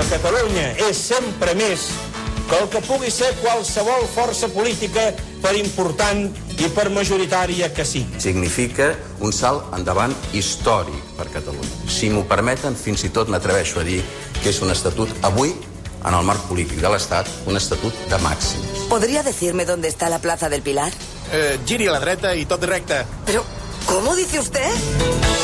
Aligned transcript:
que 0.00 0.16
Catalunya 0.16 0.70
és 0.88 0.96
sempre 0.96 1.52
més 1.58 1.90
que 2.48 2.56
el 2.56 2.68
que 2.72 2.80
pugui 2.86 3.10
ser 3.12 3.28
qualsevol 3.42 4.06
força 4.08 4.48
política 4.48 5.10
per 5.42 5.52
important 5.58 6.22
i 6.56 6.68
per 6.72 6.86
majoritària 6.94 7.68
que 7.74 7.84
sigui. 7.84 8.20
Significa 8.22 8.94
un 9.20 9.34
salt 9.36 9.68
endavant 9.76 10.14
històric 10.32 11.12
per 11.18 11.28
Catalunya. 11.34 11.90
Si 11.92 12.08
m'ho 12.08 12.24
permeten, 12.30 12.78
fins 12.80 13.04
i 13.04 13.12
tot 13.12 13.28
m'atreveixo 13.28 13.82
a 13.82 13.84
dir 13.84 14.00
que 14.40 14.48
és 14.54 14.62
un 14.64 14.72
estatut 14.72 15.12
avui 15.26 15.52
en 15.52 16.16
el 16.16 16.24
marc 16.24 16.48
polític 16.48 16.80
de 16.80 16.94
l'Estat, 16.94 17.28
un 17.46 17.60
estatut 17.60 17.96
de 18.08 18.22
màxims. 18.24 18.88
¿Podría 18.88 19.22
decirme 19.22 19.66
dónde 19.66 19.88
está 19.88 20.08
la 20.08 20.18
Plaza 20.18 20.48
del 20.48 20.62
Pilar? 20.62 20.92
Eh, 21.32 21.58
giri 21.66 21.92
a 21.92 21.98
la 21.98 22.00
dreta 22.00 22.32
i 22.34 22.46
tot 22.48 22.64
recte. 22.64 23.04
Pero, 23.26 23.44
¿cómo 23.86 24.16
dice 24.16 24.40
usted? 24.40 25.39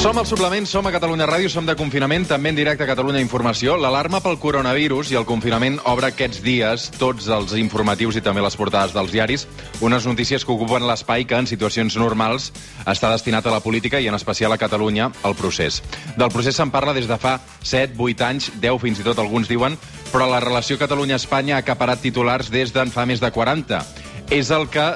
Som 0.00 0.16
al 0.16 0.24
suplement, 0.24 0.64
som 0.64 0.86
a 0.88 0.90
Catalunya 0.94 1.26
Ràdio, 1.28 1.50
som 1.52 1.66
de 1.68 1.74
confinament, 1.76 2.22
també 2.24 2.48
en 2.48 2.56
directe 2.56 2.86
a 2.86 2.88
Catalunya 2.88 3.20
Informació. 3.20 3.74
L'alarma 3.76 4.22
pel 4.24 4.38
coronavirus 4.40 5.10
i 5.12 5.16
el 5.20 5.26
confinament 5.28 5.74
obre 5.84 6.08
aquests 6.08 6.40
dies 6.40 6.86
tots 6.96 7.26
els 7.28 7.52
informatius 7.60 8.16
i 8.16 8.22
també 8.24 8.40
les 8.40 8.56
portades 8.56 8.94
dels 8.96 9.12
diaris. 9.12 9.44
Unes 9.84 10.06
notícies 10.08 10.40
que 10.40 10.54
ocupen 10.54 10.86
l'espai 10.88 11.26
que 11.28 11.36
en 11.36 11.44
situacions 11.44 11.98
normals 12.00 12.48
està 12.88 13.10
destinat 13.12 13.44
a 13.44 13.52
la 13.52 13.60
política 13.60 14.00
i 14.00 14.08
en 14.08 14.16
especial 14.16 14.56
a 14.56 14.58
Catalunya 14.62 15.10
al 15.20 15.36
procés. 15.36 15.82
Del 16.16 16.32
procés 16.32 16.56
se'n 16.56 16.72
parla 16.72 16.96
des 16.96 17.04
de 17.04 17.20
fa 17.20 17.36
7, 17.60 17.92
8 18.00 18.24
anys, 18.24 18.48
10 18.56 18.80
fins 18.80 19.04
i 19.04 19.04
tot 19.04 19.20
alguns 19.20 19.52
diuen, 19.52 19.76
però 20.14 20.30
la 20.32 20.40
relació 20.40 20.80
Catalunya-Espanya 20.80 21.58
ha 21.58 21.60
acaparat 21.60 22.00
titulars 22.00 22.48
des 22.48 22.72
d'en 22.72 22.88
fa 22.88 23.04
més 23.04 23.20
de 23.20 23.28
40. 23.36 23.84
És 24.32 24.48
el 24.48 24.64
que 24.72 24.94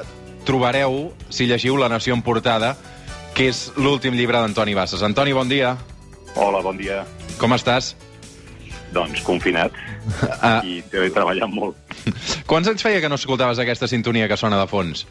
trobareu 0.49 1.13
si 1.29 1.45
llegiu 1.45 1.77
La 1.77 1.93
Nació 1.93 2.17
en 2.17 2.25
portada, 2.25 2.73
que 3.35 3.49
és 3.51 3.65
l'últim 3.75 4.15
llibre 4.15 4.39
d'Antoni 4.39 4.75
Bassas. 4.77 5.03
Antoni, 5.03 5.33
bon 5.35 5.49
dia. 5.51 5.75
Hola, 6.39 6.61
bon 6.63 6.77
dia. 6.79 7.03
Com 7.39 7.53
estàs? 7.55 7.93
Doncs 8.95 9.21
confinat 9.27 9.73
Ah. 10.39 10.61
i 10.63 10.79
també 10.91 11.09
treballant 11.11 11.51
molt. 11.51 11.75
Quants 12.47 12.67
anys 12.69 12.83
feia 12.85 13.01
que 13.01 13.09
no 13.09 13.17
escoltaves 13.19 13.59
aquesta 13.59 13.87
sintonia 13.91 14.27
que 14.29 14.37
sona 14.37 14.59
de 14.61 14.67
fons? 14.71 15.05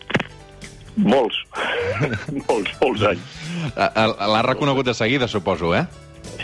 Molts, 0.97 1.37
molts, 2.49 2.71
molts 2.81 3.03
anys. 3.11 3.25
Ah, 3.77 3.91
ah, 3.91 4.07
L'has 4.31 4.47
reconegut 4.47 4.87
de 4.87 4.95
seguida, 4.95 5.27
suposo, 5.29 5.75
eh? 5.75 5.85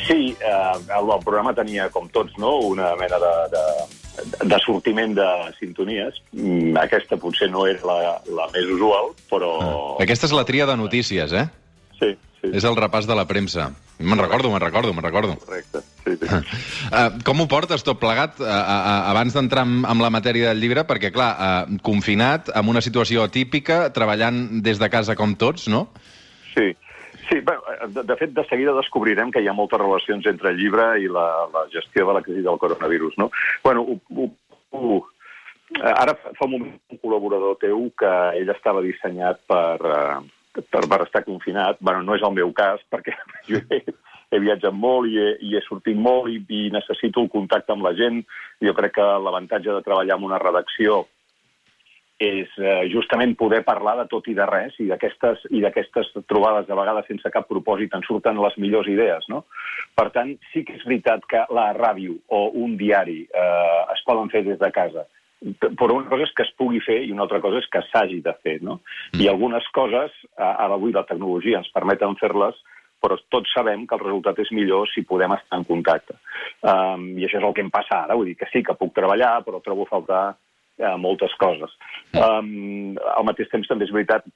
Sí, 0.08 0.34
eh, 0.40 0.74
el, 0.98 1.06
el 1.14 1.22
programa 1.24 1.54
tenia, 1.54 1.88
com 1.94 2.08
tots, 2.10 2.34
no, 2.42 2.56
una 2.66 2.90
mena 2.98 3.20
de, 3.22 3.32
de, 3.54 3.64
de 4.50 4.58
sortiment 4.66 5.14
de 5.14 5.28
sintonies. 5.60 6.18
Mm, 6.34 6.74
Aquesta 6.82 7.16
potser 7.22 7.48
no 7.54 7.64
era 7.70 7.86
la, 7.86 8.18
la 8.36 8.50
més 8.52 8.66
usual, 8.74 9.14
però... 9.30 9.54
Aquesta 10.02 10.26
és 10.26 10.34
la 10.34 10.44
tria 10.48 10.66
de 10.66 10.76
notícies, 10.76 11.32
eh? 11.32 11.46
Sí, 12.00 12.10
sí, 12.40 12.50
És 12.56 12.64
el 12.64 12.76
repàs 12.78 13.06
de 13.08 13.14
la 13.16 13.26
premsa. 13.28 13.68
Me'n 14.00 14.20
recordo, 14.20 14.48
me'n 14.48 14.62
recordo, 14.62 14.92
me'n 14.96 15.04
recordo. 15.04 15.34
correcte. 15.44 15.82
Sí, 16.04 16.16
sí. 16.16 16.28
Uh, 16.88 17.20
com 17.26 17.42
ho 17.42 17.46
portes 17.50 17.84
tot 17.84 18.00
plegat 18.00 18.40
uh, 18.40 18.48
uh, 18.48 19.10
abans 19.10 19.36
d'entrar 19.36 19.66
en, 19.68 19.82
en 19.84 20.00
la 20.00 20.10
matèria 20.10 20.48
del 20.48 20.62
llibre? 20.64 20.86
Perquè, 20.88 21.12
clar, 21.12 21.30
uh, 21.36 21.80
confinat, 21.84 22.48
amb 22.56 22.72
una 22.72 22.80
situació 22.80 23.26
atípica, 23.28 23.90
treballant 23.92 24.62
des 24.64 24.80
de 24.80 24.88
casa 24.88 25.18
com 25.18 25.36
tots, 25.36 25.68
no? 25.68 25.90
Sí, 26.54 26.72
sí 27.28 27.42
bé, 27.44 27.58
de, 27.92 28.06
de 28.08 28.16
fet, 28.16 28.32
de 28.34 28.46
seguida 28.48 28.74
descobrirem 28.78 29.30
que 29.30 29.44
hi 29.44 29.52
ha 29.52 29.56
moltes 29.56 29.82
relacions 29.82 30.26
entre 30.32 30.54
el 30.54 30.58
llibre 30.58 30.94
i 31.04 31.12
la, 31.12 31.28
la 31.52 31.68
gestió 31.74 32.08
de 32.08 32.16
la 32.16 32.24
crisi 32.24 32.42
del 32.48 32.58
coronavirus, 32.58 33.20
no? 33.20 33.30
Bueno, 33.62 33.84
ho, 33.84 34.00
ho, 34.16 34.30
ho, 34.72 35.00
ara 35.84 36.16
fa 36.16 36.48
un 36.48 36.56
moment 36.56 36.74
un 36.90 36.98
col·laborador 37.04 37.60
teu 37.60 37.90
que 38.00 38.10
ell 38.40 38.50
estava 38.56 38.82
dissenyat 38.82 39.44
per, 39.46 39.76
eh, 39.84 40.39
per, 40.54 40.84
per 40.88 41.02
estar 41.04 41.24
confinat. 41.26 41.78
Bueno, 41.80 42.02
no 42.02 42.16
és 42.18 42.24
el 42.26 42.34
meu 42.36 42.52
cas, 42.56 42.82
perquè 42.92 43.14
jo 43.50 43.62
he, 43.70 43.82
he 44.30 44.42
viatjat 44.42 44.74
molt 44.74 45.10
i 45.10 45.18
he, 45.20 45.30
i 45.46 45.54
he 45.56 45.62
sortit 45.66 45.98
molt 45.98 46.30
i, 46.32 46.40
i 46.48 46.66
necessito 46.74 47.22
el 47.24 47.32
contacte 47.32 47.74
amb 47.74 47.86
la 47.86 47.94
gent. 47.98 48.22
Jo 48.64 48.74
crec 48.76 48.98
que 48.98 49.08
l'avantatge 49.24 49.72
de 49.72 49.86
treballar 49.86 50.18
en 50.18 50.28
una 50.30 50.42
redacció 50.42 51.04
és 52.20 52.50
eh, 52.60 52.84
justament 52.92 53.32
poder 53.40 53.62
parlar 53.64 53.94
de 53.96 54.04
tot 54.10 54.26
i 54.28 54.34
de 54.36 54.44
res 54.44 54.74
i 54.84 54.90
d'aquestes 54.90 56.10
trobades 56.28 56.66
de 56.68 56.76
vegades 56.76 57.06
sense 57.08 57.32
cap 57.32 57.46
propòsit 57.48 57.96
en 57.96 58.04
surten 58.04 58.36
les 58.44 58.58
millors 58.60 58.90
idees, 58.92 59.24
no? 59.32 59.46
Per 59.96 60.10
tant, 60.12 60.34
sí 60.52 60.60
que 60.68 60.76
és 60.76 60.84
veritat 60.84 61.24
que 61.30 61.46
la 61.56 61.70
ràdio 61.72 62.18
o 62.28 62.42
un 62.60 62.76
diari 62.76 63.22
eh, 63.24 63.80
es 63.96 64.04
poden 64.04 64.28
fer 64.28 64.44
des 64.44 64.60
de 64.60 64.70
casa, 64.74 65.06
però 65.40 65.94
una 65.96 66.08
cosa 66.10 66.26
és 66.26 66.34
que 66.36 66.44
es 66.44 66.52
pugui 66.58 66.82
fer 66.84 66.98
i 67.06 67.12
una 67.14 67.24
altra 67.24 67.40
cosa 67.40 67.62
és 67.62 67.68
que 67.72 67.80
s'hagi 67.88 68.20
de 68.24 68.34
fer, 68.44 68.58
no? 68.66 68.80
I 69.16 69.28
algunes 69.30 69.66
coses, 69.76 70.12
ara 70.36 70.74
avui 70.76 70.92
la 70.92 71.06
tecnologia 71.08 71.62
ens 71.62 71.70
permeten 71.72 72.18
fer-les, 72.20 72.58
però 73.00 73.16
tots 73.32 73.52
sabem 73.56 73.86
que 73.88 73.96
el 73.96 74.02
resultat 74.02 74.38
és 74.44 74.52
millor 74.52 74.88
si 74.92 75.06
podem 75.08 75.32
estar 75.32 75.56
en 75.58 75.64
contacte. 75.64 76.18
Um, 76.60 77.06
I 77.16 77.24
això 77.24 77.40
és 77.40 77.46
el 77.48 77.56
que 77.56 77.64
em 77.64 77.72
passa 77.72 78.02
ara, 78.02 78.16
vull 78.18 78.28
dir 78.28 78.36
que 78.36 78.50
sí 78.52 78.60
que 78.66 78.76
puc 78.76 78.92
treballar, 78.96 79.38
però 79.46 79.62
trobo 79.64 79.86
a 79.86 79.92
faltar 79.94 80.24
eh, 80.76 80.96
moltes 81.00 81.32
coses. 81.40 81.72
Um, 82.12 82.98
al 83.16 83.24
mateix 83.28 83.48
temps 83.48 83.68
també 83.70 83.88
és 83.88 83.94
veritat 83.96 84.28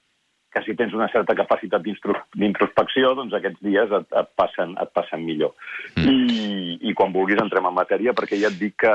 que 0.55 0.63
si 0.63 0.77
tens 0.79 0.95
una 0.95 1.09
certa 1.11 1.35
capacitat 1.35 1.83
d'introspecció, 1.83 3.13
doncs 3.19 3.35
aquests 3.35 3.61
dies 3.67 3.91
et, 3.99 4.07
et, 4.21 4.31
passen, 4.39 4.77
et 4.81 4.93
passen 4.95 5.25
millor. 5.27 5.55
I, 5.99 6.79
I 6.79 6.95
quan 6.97 7.13
vulguis 7.15 7.41
entrem 7.43 7.67
en 7.69 7.75
matèria, 7.75 8.15
perquè 8.17 8.39
ja 8.41 8.53
et 8.53 8.59
dic 8.61 8.77
que, 8.85 8.95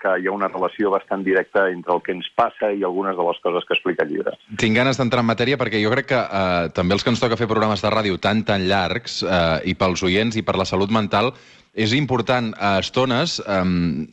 que 0.00 0.16
hi 0.20 0.28
ha 0.30 0.34
una 0.34 0.50
relació 0.50 0.92
bastant 0.94 1.24
directa 1.26 1.66
entre 1.72 1.96
el 1.96 2.04
que 2.06 2.14
ens 2.14 2.30
passa 2.38 2.70
i 2.70 2.84
algunes 2.86 3.18
de 3.18 3.26
les 3.26 3.42
coses 3.42 3.66
que 3.66 3.76
explica 3.76 4.06
el 4.06 4.14
llibre. 4.14 4.36
Tinc 4.62 4.78
ganes 4.78 5.00
d'entrar 5.00 5.24
en 5.24 5.30
matèria 5.32 5.58
perquè 5.60 5.82
jo 5.82 5.92
crec 5.94 6.12
que 6.12 6.20
eh, 6.22 6.70
també 6.76 6.96
els 6.96 7.06
que 7.06 7.12
ens 7.14 7.22
toca 7.22 7.38
fer 7.40 7.50
programes 7.50 7.82
de 7.82 7.92
ràdio 7.92 8.20
tan, 8.22 8.44
tan 8.46 8.68
llargs, 8.70 9.20
eh, 9.26 9.72
i 9.72 9.74
pels 9.78 10.06
oients 10.06 10.38
i 10.38 10.46
per 10.46 10.58
la 10.60 10.68
salut 10.68 10.94
mental, 10.94 11.34
és 11.72 11.92
important 11.94 12.50
a 12.58 12.72
estones 12.82 13.38
um, 13.46 14.08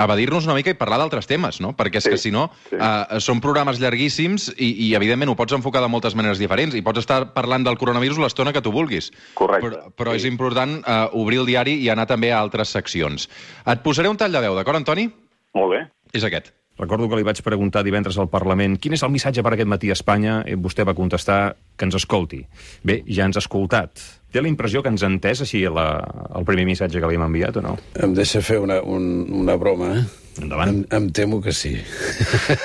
evadir-nos 0.00 0.46
una 0.48 0.54
mica 0.56 0.72
i 0.72 0.78
parlar 0.78 0.96
d'altres 1.02 1.28
temes, 1.28 1.60
no? 1.60 1.74
Perquè 1.76 2.00
és 2.00 2.06
Sí, 2.06 2.10
que, 2.14 2.18
si 2.20 2.32
no, 2.32 2.46
sí. 2.70 2.78
uh, 2.78 3.20
són 3.20 3.42
programes 3.44 3.80
llarguíssims 3.82 4.48
i, 4.56 4.70
i, 4.86 4.88
evidentment, 4.96 5.30
ho 5.32 5.36
pots 5.36 5.52
enfocar 5.56 5.82
de 5.84 5.90
moltes 5.92 6.16
maneres 6.16 6.40
diferents 6.40 6.74
i 6.74 6.82
pots 6.82 7.02
estar 7.04 7.20
parlant 7.36 7.64
del 7.66 7.76
coronavirus 7.80 8.22
l'estona 8.24 8.52
que 8.56 8.62
tu 8.64 8.72
vulguis. 8.72 9.10
Correcte, 9.34 9.68
Però, 9.68 9.92
però 9.94 10.16
sí. 10.16 10.22
és 10.22 10.28
important 10.32 10.78
uh, 10.80 11.06
obrir 11.20 11.42
el 11.44 11.46
diari 11.52 11.76
i 11.84 11.90
anar 11.92 12.08
també 12.08 12.32
a 12.32 12.40
altres 12.40 12.72
seccions. 12.72 13.28
Et 13.68 13.84
posaré 13.84 14.08
un 14.08 14.16
tall 14.20 14.32
de 14.32 14.40
veu, 14.40 14.56
d'acord, 14.56 14.80
Antoni? 14.80 15.10
Molt 15.54 15.76
bé. 15.76 15.84
És 16.14 16.24
aquest. 16.24 16.52
Recordo 16.80 17.06
que 17.08 17.18
li 17.20 17.26
vaig 17.26 17.38
preguntar 17.46 17.84
divendres 17.86 18.18
al 18.18 18.30
Parlament 18.32 18.74
quin 18.82 18.96
és 18.96 19.04
el 19.06 19.12
missatge 19.14 19.44
per 19.46 19.54
aquest 19.54 19.70
matí 19.70 19.92
a 19.92 19.96
Espanya 19.98 20.40
i 20.50 20.56
vostè 20.58 20.86
va 20.86 20.96
contestar 20.98 21.54
que 21.78 21.86
ens 21.86 21.94
escolti. 22.00 22.42
Bé, 22.82 23.02
ja 23.06 23.28
ens 23.28 23.38
ha 23.38 23.44
escoltat. 23.44 24.02
Té 24.34 24.42
la 24.42 24.50
impressió 24.50 24.82
que 24.82 24.90
ens 24.90 25.04
ha 25.04 25.10
entès 25.12 25.44
així 25.44 25.62
la, 25.70 25.86
el 26.34 26.46
primer 26.48 26.66
missatge 26.66 26.98
que 26.98 27.10
li 27.10 27.18
hem 27.18 27.26
enviat 27.28 27.60
o 27.60 27.62
no? 27.62 27.76
Em 28.02 28.16
deixa 28.18 28.42
fer 28.42 28.58
una, 28.62 28.80
un, 28.82 29.28
una 29.44 29.54
broma, 29.60 29.92
eh? 30.00 30.04
Endavant. 30.42 30.72
Em, 30.72 30.84
em 30.98 31.10
temo 31.14 31.38
que 31.40 31.54
sí. 31.54 31.76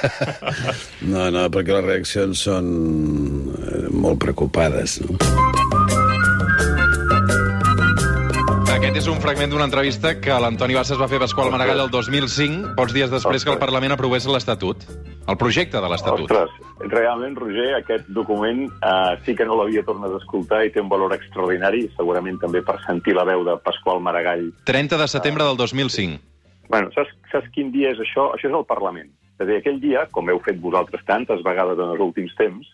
no, 1.13 1.29
no, 1.29 1.45
perquè 1.53 1.75
les 1.77 1.85
reaccions 1.85 2.47
són 2.49 2.71
eh, 3.53 3.83
molt 3.93 4.17
preocupades, 4.25 5.03
no? 5.05 5.68
Aquest 8.79 8.95
és 8.95 9.07
un 9.11 9.17
fragment 9.19 9.51
d'una 9.51 9.65
entrevista 9.67 10.13
que 10.23 10.35
l'Antoni 10.39 10.77
Bassas 10.77 10.95
va 11.01 11.09
fer 11.11 11.17
a 11.19 11.25
Pasqual 11.25 11.49
Maragall 11.51 11.81
el 11.83 11.89
2005, 11.91 12.69
pocs 12.77 12.93
dies 12.95 13.09
després 13.11 13.43
que 13.43 13.51
el 13.51 13.57
Parlament 13.59 13.91
aprovés 13.91 14.23
l'Estatut, 14.31 14.85
el 15.27 15.37
projecte 15.41 15.81
de 15.83 15.89
l'Estatut. 15.91 16.31
Ostres, 16.31 16.85
realment, 16.93 17.35
Roger, 17.35 17.73
aquest 17.75 18.07
document 18.15 18.61
eh, 18.69 19.17
sí 19.25 19.35
que 19.35 19.43
no 19.49 19.57
l'havia 19.59 19.83
tornat 19.83 20.15
a 20.15 20.21
escoltar 20.23 20.61
i 20.63 20.71
té 20.71 20.79
un 20.79 20.87
valor 20.93 21.11
extraordinari, 21.17 21.89
segurament 21.97 22.39
també 22.39 22.63
per 22.63 22.77
sentir 22.85 23.17
la 23.19 23.27
veu 23.27 23.43
de 23.49 23.57
Pasqual 23.67 23.99
Maragall 23.99 24.47
30 24.71 25.01
de 25.03 25.09
setembre 25.11 25.49
del 25.51 25.59
2005. 25.59 26.23
Bueno, 26.71 26.95
saps, 26.95 27.11
saps 27.33 27.51
quin 27.51 27.75
dia 27.75 27.91
és 27.91 27.99
això? 27.99 28.29
Això 28.37 28.47
és 28.47 28.57
el 28.63 28.67
Parlament. 28.71 29.11
És 29.35 29.43
a 29.43 29.51
dir, 29.51 29.59
aquell 29.59 29.83
dia, 29.83 30.07
com 30.15 30.31
heu 30.31 30.39
fet 30.47 30.63
vosaltres 30.63 31.03
tantes 31.03 31.43
vegades 31.43 31.83
en 31.83 31.97
els 31.97 32.07
últims 32.07 32.31
temps, 32.39 32.71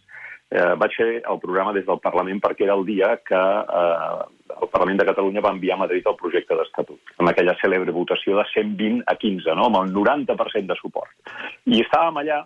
eh, 0.54 0.72
vaig 0.78 1.02
fer 1.02 1.12
el 1.18 1.42
programa 1.42 1.74
des 1.74 1.90
del 1.90 2.02
Parlament 2.06 2.46
perquè 2.46 2.70
era 2.70 2.78
el 2.78 2.86
dia 2.86 3.16
que 3.26 3.42
eh, 3.42 4.26
el 4.50 4.70
Parlament 4.70 5.00
de 5.00 5.08
Catalunya 5.08 5.42
va 5.42 5.54
enviar 5.56 5.76
a 5.76 5.82
Madrid 5.84 6.06
el 6.06 6.18
projecte 6.20 6.56
d'Estatut, 6.58 7.14
amb 7.18 7.32
aquella 7.32 7.56
cèlebre 7.62 7.94
votació 7.96 8.38
de 8.38 8.46
120 8.52 9.04
a 9.10 9.16
15, 9.18 9.56
no? 9.58 9.70
amb 9.70 9.80
el 9.82 9.94
90% 9.96 10.70
de 10.70 10.78
suport. 10.80 11.14
I 11.66 11.82
estàvem 11.82 12.22
allà 12.22 12.44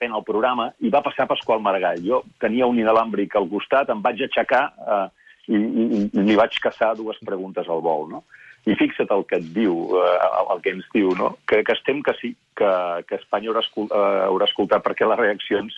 fent 0.00 0.14
el 0.14 0.24
programa 0.26 0.70
i 0.84 0.90
va 0.92 1.02
passar 1.04 1.28
Pasqual 1.30 1.62
Maragall. 1.64 2.02
Jo 2.04 2.22
tenia 2.42 2.68
un 2.68 2.78
inalàmbric 2.80 3.36
al 3.38 3.48
costat, 3.48 3.90
em 3.90 4.02
vaig 4.04 4.24
aixecar 4.26 4.64
eh, 4.76 5.06
i, 5.48 5.56
i, 5.56 5.84
i 6.12 6.24
li 6.28 6.36
vaig 6.38 6.58
caçar 6.60 6.94
dues 6.98 7.20
preguntes 7.24 7.68
al 7.68 7.84
vol, 7.84 8.08
no? 8.12 8.24
I 8.64 8.76
fixa't 8.80 9.10
el 9.12 9.26
que 9.28 9.36
et 9.40 9.48
diu, 9.56 9.74
eh, 10.00 10.28
el 10.54 10.62
que 10.64 10.72
ens 10.76 10.86
diu, 10.92 11.12
no? 11.16 11.34
Que, 11.48 11.62
que 11.64 11.76
estem 11.76 12.00
que 12.04 12.16
sí, 12.20 12.34
que, 12.56 12.70
que 13.08 13.20
Espanya 13.20 13.52
haurà, 13.52 13.64
escol, 13.64 13.88
eh, 13.88 14.20
haurà 14.28 14.48
escoltat 14.48 14.84
perquè 14.84 15.08
les 15.08 15.20
reaccions 15.20 15.76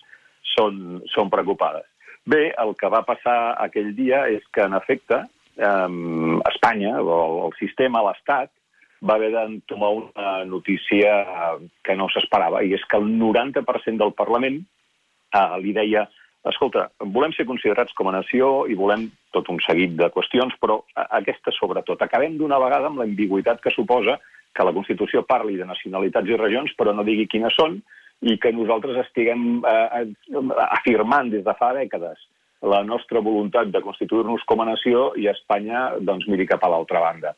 són, 0.54 1.00
són 1.12 1.30
preocupades. 1.30 1.86
Bé, 2.26 2.48
el 2.58 2.74
que 2.78 2.90
va 2.90 3.04
passar 3.06 3.54
aquell 3.62 3.92
dia 3.94 4.24
és 4.30 4.42
que, 4.54 4.64
en 4.66 4.74
efecte, 4.74 5.22
eh, 5.56 6.40
Espanya, 6.52 6.96
o 7.00 7.16
el, 7.24 7.40
el 7.48 7.58
sistema, 7.60 8.04
l'Estat, 8.06 8.52
va 9.06 9.16
haver 9.16 9.32
d'entomar 9.34 9.90
una 9.92 10.44
notícia 10.48 11.24
que 11.84 11.96
no 11.96 12.08
s'esperava, 12.12 12.62
i 12.64 12.72
és 12.74 12.84
que 12.88 13.00
el 13.00 13.10
90% 13.20 14.00
del 14.00 14.14
Parlament 14.16 14.62
eh, 14.62 15.58
li 15.62 15.74
deia 15.76 16.06
escolta, 16.46 16.86
volem 17.10 17.32
ser 17.34 17.46
considerats 17.46 17.94
com 17.98 18.06
a 18.06 18.14
nació 18.14 18.66
i 18.70 18.76
volem 18.78 19.08
tot 19.34 19.48
un 19.50 19.58
seguit 19.64 19.96
de 19.98 20.06
qüestions, 20.14 20.54
però 20.62 20.78
aquesta 20.94 21.50
sobretot. 21.56 22.02
Acabem 22.02 22.36
d'una 22.38 22.60
vegada 22.62 22.86
amb 22.86 23.00
la 23.02 23.06
ambigüitat 23.08 23.58
que 23.64 23.74
suposa 23.74 24.20
que 24.54 24.64
la 24.64 24.72
Constitució 24.72 25.24
parli 25.26 25.58
de 25.58 25.66
nacionalitats 25.68 26.30
i 26.30 26.38
regions, 26.38 26.72
però 26.78 26.94
no 26.94 27.04
digui 27.04 27.26
quines 27.28 27.56
són, 27.58 27.80
i 28.24 28.38
que 28.40 28.54
nosaltres 28.54 29.02
estiguem 29.02 29.60
eh, 29.60 30.04
eh, 30.06 30.44
afirmant 30.70 31.28
des 31.34 31.44
de 31.44 31.54
fa 31.58 31.74
dècades 31.76 32.22
la 32.62 32.82
nostra 32.84 33.20
voluntat 33.20 33.68
de 33.72 33.82
constituir-nos 33.84 34.44
com 34.48 34.62
a 34.62 34.68
nació 34.70 35.10
i 35.20 35.28
Espanya 35.28 35.90
doncs, 36.00 36.26
miri 36.28 36.46
cap 36.48 36.64
a 36.64 36.70
l'altra 36.72 37.02
banda. 37.04 37.34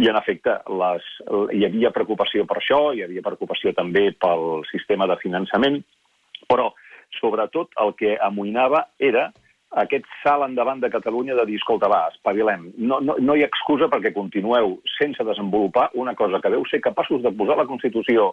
I, 0.00 0.08
en 0.08 0.16
efecte, 0.16 0.54
les, 0.80 1.08
hi 1.52 1.66
havia 1.66 1.92
preocupació 1.92 2.46
per 2.48 2.56
això, 2.60 2.80
hi 2.94 3.02
havia 3.04 3.24
preocupació 3.24 3.74
també 3.76 4.08
pel 4.16 4.64
sistema 4.70 5.06
de 5.10 5.18
finançament, 5.20 5.82
però, 6.48 6.70
sobretot, 7.20 7.76
el 7.84 7.92
que 7.98 8.16
amoïnava 8.24 8.86
era 8.98 9.28
aquest 9.82 10.04
salt 10.22 10.44
endavant 10.44 10.80
de 10.80 10.90
Catalunya 10.92 11.36
de 11.36 11.44
dir, 11.48 11.58
escolta, 11.60 11.88
va, 11.88 12.06
espavilem. 12.12 12.70
No, 12.76 13.00
no, 13.00 13.16
no 13.20 13.36
hi 13.36 13.44
ha 13.44 13.48
excusa 13.48 13.88
perquè 13.92 14.12
continueu 14.12 14.78
sense 14.98 15.24
desenvolupar 15.24 15.90
una 16.00 16.14
cosa 16.16 16.40
que 16.40 16.52
deu 16.52 16.64
ser 16.68 16.82
capaços 16.84 17.22
de 17.24 17.32
posar 17.36 17.56
la 17.60 17.68
Constitució 17.68 18.32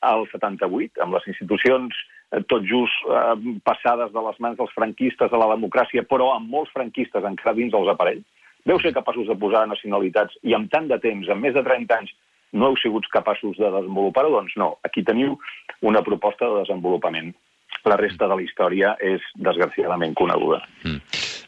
al 0.00 0.26
78, 0.32 1.00
amb 1.04 1.16
les 1.16 1.26
institucions 1.32 1.96
eh, 2.32 2.42
tot 2.48 2.64
just 2.68 3.04
eh, 3.06 3.36
passades 3.66 4.12
de 4.14 4.24
les 4.26 4.40
mans 4.40 4.58
dels 4.58 4.74
franquistes 4.76 5.32
a 5.32 5.40
la 5.40 5.50
democràcia, 5.54 6.06
però 6.08 6.32
amb 6.34 6.50
molts 6.50 6.72
franquistes 6.76 7.26
encara 7.26 7.56
dins 7.58 7.76
els 7.76 7.92
aparells, 7.92 8.26
deu 8.68 8.80
ser 8.80 8.94
capaços 8.96 9.28
de 9.28 9.36
posar 9.40 9.66
nacionalitats 9.68 10.36
i 10.46 10.56
amb 10.56 10.70
tant 10.72 10.88
de 10.90 10.98
temps, 11.02 11.28
amb 11.28 11.44
més 11.44 11.56
de 11.56 11.64
30 11.66 12.00
anys, 12.00 12.12
no 12.52 12.70
heu 12.70 12.76
sigut 12.80 13.06
capaços 13.12 13.56
de 13.58 13.68
desenvolupar-ho? 13.68 14.32
Doncs 14.34 14.56
no, 14.58 14.72
aquí 14.86 15.04
teniu 15.06 15.36
una 15.86 16.02
proposta 16.06 16.48
de 16.48 16.64
desenvolupament. 16.64 17.32
La 17.86 17.96
resta 17.96 18.26
de 18.26 18.36
la 18.36 18.42
història 18.42 18.96
és, 19.00 19.22
desgraciadament, 19.40 20.12
coneguda. 20.18 20.58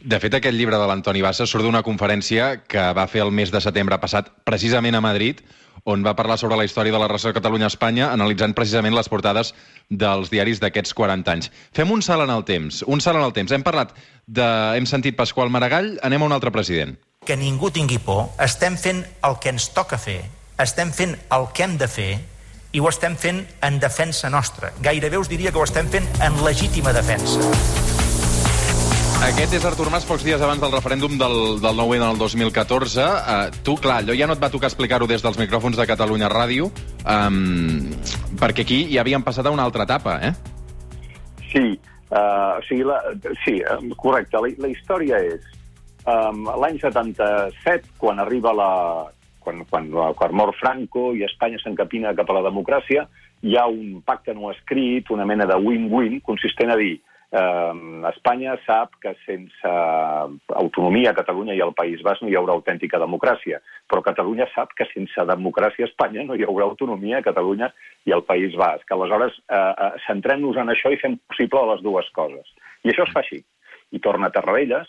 De 0.02 0.19
fet, 0.22 0.37
aquest 0.38 0.56
llibre 0.56 0.78
de 0.81 0.87
l'Antoni 0.88 1.20
Bassa 1.22 1.44
surt 1.50 1.66
d'una 1.66 1.82
conferència 1.84 2.62
que 2.62 2.84
va 2.96 3.08
fer 3.10 3.25
el 3.26 3.34
mes 3.34 3.52
de 3.52 3.60
setembre 3.60 3.98
passat, 4.00 4.31
precisament 4.46 4.96
a 4.96 5.02
Madrid, 5.05 5.43
on 5.84 6.05
va 6.06 6.17
parlar 6.17 6.38
sobre 6.38 6.56
la 6.56 6.64
història 6.64 6.93
de 6.93 6.99
la 7.02 7.08
relació 7.08 7.32
Catalunya-Espanya, 7.34 8.11
analitzant 8.12 8.55
precisament 8.55 8.94
les 8.94 9.08
portades 9.11 9.55
dels 9.90 10.31
diaris 10.31 10.61
d'aquests 10.62 10.94
40 10.94 11.32
anys. 11.32 11.52
Fem 11.75 11.90
un 11.90 12.02
salt 12.02 12.26
en 12.26 12.34
el 12.34 12.44
temps, 12.46 12.84
un 12.87 13.00
salt 13.00 13.19
en 13.19 13.25
el 13.26 13.32
temps. 13.32 13.52
Hem 13.52 13.67
parlat 13.67 13.96
de... 14.26 14.46
hem 14.76 14.87
sentit 14.87 15.19
Pasqual 15.19 15.50
Maragall, 15.50 15.96
anem 16.02 16.23
a 16.23 16.31
un 16.31 16.38
altre 16.38 16.55
president. 16.55 16.99
que 17.25 17.37
ningú 17.37 17.70
tingui 17.70 18.00
por, 18.02 18.32
estem 18.43 18.76
fent 18.76 19.05
el 19.23 19.38
que 19.38 19.52
ens 19.55 19.69
toca 19.76 19.99
fer, 19.99 20.20
estem 20.58 20.90
fent 20.94 21.14
el 21.31 21.49
que 21.55 21.67
hem 21.67 21.79
de 21.79 21.88
fer 21.88 22.11
i 22.73 22.81
ho 22.81 22.88
estem 22.90 23.17
fent 23.20 23.44
en 23.62 23.79
defensa 23.79 24.31
nostra. 24.32 24.73
Gairebé 24.82 25.20
us 25.20 25.31
diria 25.31 25.52
que 25.52 25.61
ho 25.61 25.67
estem 25.69 25.90
fent 25.93 26.08
en 26.25 26.43
legítima 26.44 26.96
defensa. 26.96 27.91
Aquest 29.22 29.52
és 29.54 29.62
Artur 29.62 29.84
Mas 29.86 30.02
pocs 30.02 30.24
dies 30.26 30.40
abans 30.42 30.58
del 30.58 30.72
referèndum 30.74 31.12
del, 31.14 31.36
del 31.62 31.76
9 31.78 31.98
del 32.02 32.16
2014. 32.19 33.02
Uh, 33.06 33.52
tu, 33.62 33.76
clar, 33.78 34.00
allò 34.02 34.16
ja 34.19 34.26
no 34.26 34.34
et 34.34 34.40
va 34.42 34.48
tocar 34.50 34.66
explicar-ho 34.66 35.06
des 35.06 35.22
dels 35.22 35.38
micròfons 35.38 35.78
de 35.78 35.86
Catalunya 35.86 36.26
Ràdio, 36.32 36.66
um, 37.06 37.84
perquè 38.40 38.64
aquí 38.66 38.78
ja 38.90 39.04
havíem 39.04 39.22
passat 39.22 39.46
a 39.46 39.52
una 39.54 39.62
altra 39.62 39.86
etapa, 39.86 40.16
eh? 40.26 40.32
Sí, 41.52 41.62
uh, 42.10 42.56
o 42.56 42.64
sigui, 42.66 42.82
la, 42.88 42.98
sí, 43.44 43.54
correcte. 43.94 44.42
La, 44.42 44.50
la 44.66 44.72
història 44.72 45.22
és 45.22 45.46
um, 46.02 46.42
l'any 46.64 46.82
77, 46.82 47.94
quan 48.02 48.19
arriba 48.19 48.50
la... 48.58 48.72
Quan, 49.42 49.62
quan, 49.70 49.88
quan 50.19 50.34
mor 50.38 50.52
Franco 50.54 51.08
i 51.19 51.24
Espanya 51.26 51.58
s'encapina 51.62 52.12
cap 52.19 52.28
a 52.30 52.36
la 52.40 52.44
democràcia, 52.46 53.06
hi 53.42 53.56
ha 53.58 53.64
un 53.70 54.02
pacte 54.06 54.34
no 54.34 54.50
escrit, 54.50 55.14
una 55.14 55.26
mena 55.26 55.46
de 55.50 55.62
win-win, 55.62 56.20
consistent 56.26 56.74
a 56.74 56.78
dir 56.78 56.96
eh, 57.32 57.75
Espanya 58.12 58.56
sap 58.67 58.96
que 59.00 59.14
sense 59.25 59.73
autonomia 60.52 61.11
a 61.11 61.17
Catalunya 61.17 61.56
i 61.56 61.62
al 61.64 61.75
País 61.75 62.02
Basc 62.05 62.23
no 62.23 62.31
hi 62.31 62.37
haurà 62.38 62.55
autèntica 62.55 63.00
democràcia, 63.02 63.61
però 63.88 64.05
Catalunya 64.05 64.49
sap 64.55 64.75
que 64.76 64.87
sense 64.93 65.26
democràcia 65.32 65.87
a 65.87 65.90
Espanya 65.90 66.26
no 66.29 66.37
hi 66.37 66.44
haurà 66.46 66.69
autonomia 66.69 67.20
a 67.20 67.26
Catalunya 67.26 67.73
i 68.05 68.12
al 68.12 68.25
País 68.29 68.56
Basc. 68.58 68.90
Aleshores, 68.93 69.38
eh, 69.49 69.56
eh, 69.56 69.93
centrem-nos 70.06 70.61
en 70.61 70.75
això 70.75 70.93
i 70.93 71.00
fem 71.00 71.17
possible 71.29 71.64
les 71.73 71.82
dues 71.82 72.11
coses. 72.12 72.52
I 72.84 72.93
això 72.93 73.08
es 73.08 73.14
fa 73.14 73.25
així. 73.25 73.40
I 73.93 74.00
torna 74.00 74.29
a 74.29 74.34
Tarradellas, 74.34 74.88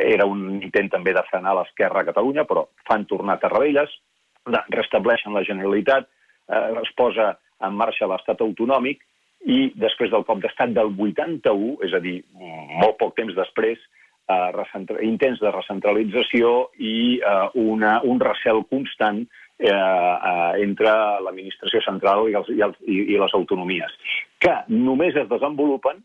era 0.00 0.26
un 0.30 0.60
intent 0.62 0.92
també 0.92 1.12
de 1.14 1.24
frenar 1.30 1.56
l'esquerra 1.56 2.02
a 2.02 2.06
Catalunya, 2.06 2.44
però 2.46 2.66
fan 2.88 3.06
tornar 3.10 3.36
a 3.36 3.42
Tarradellas, 3.42 3.90
restableixen 4.70 5.34
la 5.34 5.42
Generalitat, 5.42 6.06
eh, 6.48 6.80
es 6.82 6.92
posa 6.96 7.34
en 7.66 7.74
marxa 7.74 8.06
l'estat 8.06 8.40
autonòmic 8.44 9.02
i 9.46 9.70
després 9.78 10.10
del 10.10 10.24
cop 10.26 10.40
d'estat 10.42 10.74
del 10.74 10.90
81, 10.90 11.76
és 11.86 11.94
a 11.94 12.02
dir, 12.02 12.18
molt 12.82 12.98
poc 12.98 13.14
temps 13.18 13.34
després, 13.36 13.78
eh, 14.28 14.96
intents 15.06 15.40
de 15.40 15.52
recentralització 15.54 16.70
i 16.78 17.20
eh, 17.20 17.36
una, 17.62 18.00
un 18.02 18.20
recel 18.20 18.64
constant 18.70 19.22
eh, 19.22 19.70
eh, 19.70 20.52
entre 20.64 20.92
l'administració 21.22 21.82
central 21.86 22.26
i, 22.28 22.34
els, 22.34 22.50
i, 22.50 22.60
els, 22.66 22.76
i, 22.86 22.98
i 23.14 23.22
les 23.22 23.34
autonomies, 23.38 23.94
que 24.42 24.54
només 24.68 25.16
es 25.16 25.30
desenvolupen 25.30 26.02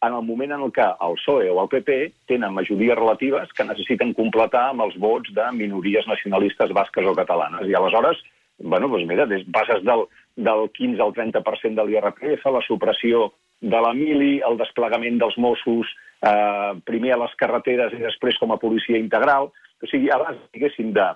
en 0.00 0.14
el 0.14 0.22
moment 0.22 0.52
en 0.54 0.70
que 0.70 0.86
el 0.86 1.16
PSOE 1.18 1.50
o 1.50 1.60
el 1.62 1.68
PP 1.72 1.98
tenen 2.30 2.54
majories 2.54 2.96
relatives 2.96 3.52
que 3.52 3.66
necessiten 3.66 4.14
completar 4.14 4.68
amb 4.70 4.86
els 4.86 4.96
vots 5.02 5.32
de 5.34 5.46
minories 5.58 6.06
nacionalistes 6.06 6.72
basques 6.72 7.06
o 7.06 7.16
catalanes. 7.18 7.66
I 7.66 7.74
aleshores, 7.74 8.20
bueno, 8.62 8.88
doncs 8.92 9.08
mira, 9.10 9.26
des, 9.26 9.42
passes 9.54 9.82
del, 9.82 10.06
del 10.38 10.70
15 10.70 11.02
al 11.02 11.14
30% 11.16 11.74
de 11.74 11.84
l'IRPF, 11.84 12.46
la 12.54 12.62
supressió 12.66 13.32
de 13.60 13.78
la 13.82 13.92
mili, 13.92 14.38
el 14.46 14.58
desplegament 14.58 15.18
dels 15.18 15.36
Mossos, 15.42 15.90
eh, 16.22 16.74
primer 16.86 17.14
a 17.14 17.22
les 17.24 17.34
carreteres 17.40 17.96
i 17.96 18.04
després 18.04 18.38
com 18.38 18.54
a 18.54 18.60
policia 18.62 18.98
integral. 18.98 19.50
O 19.82 19.90
sigui, 19.90 20.12
abans, 20.14 20.38
diguéssim, 20.54 20.92
de 20.94 21.08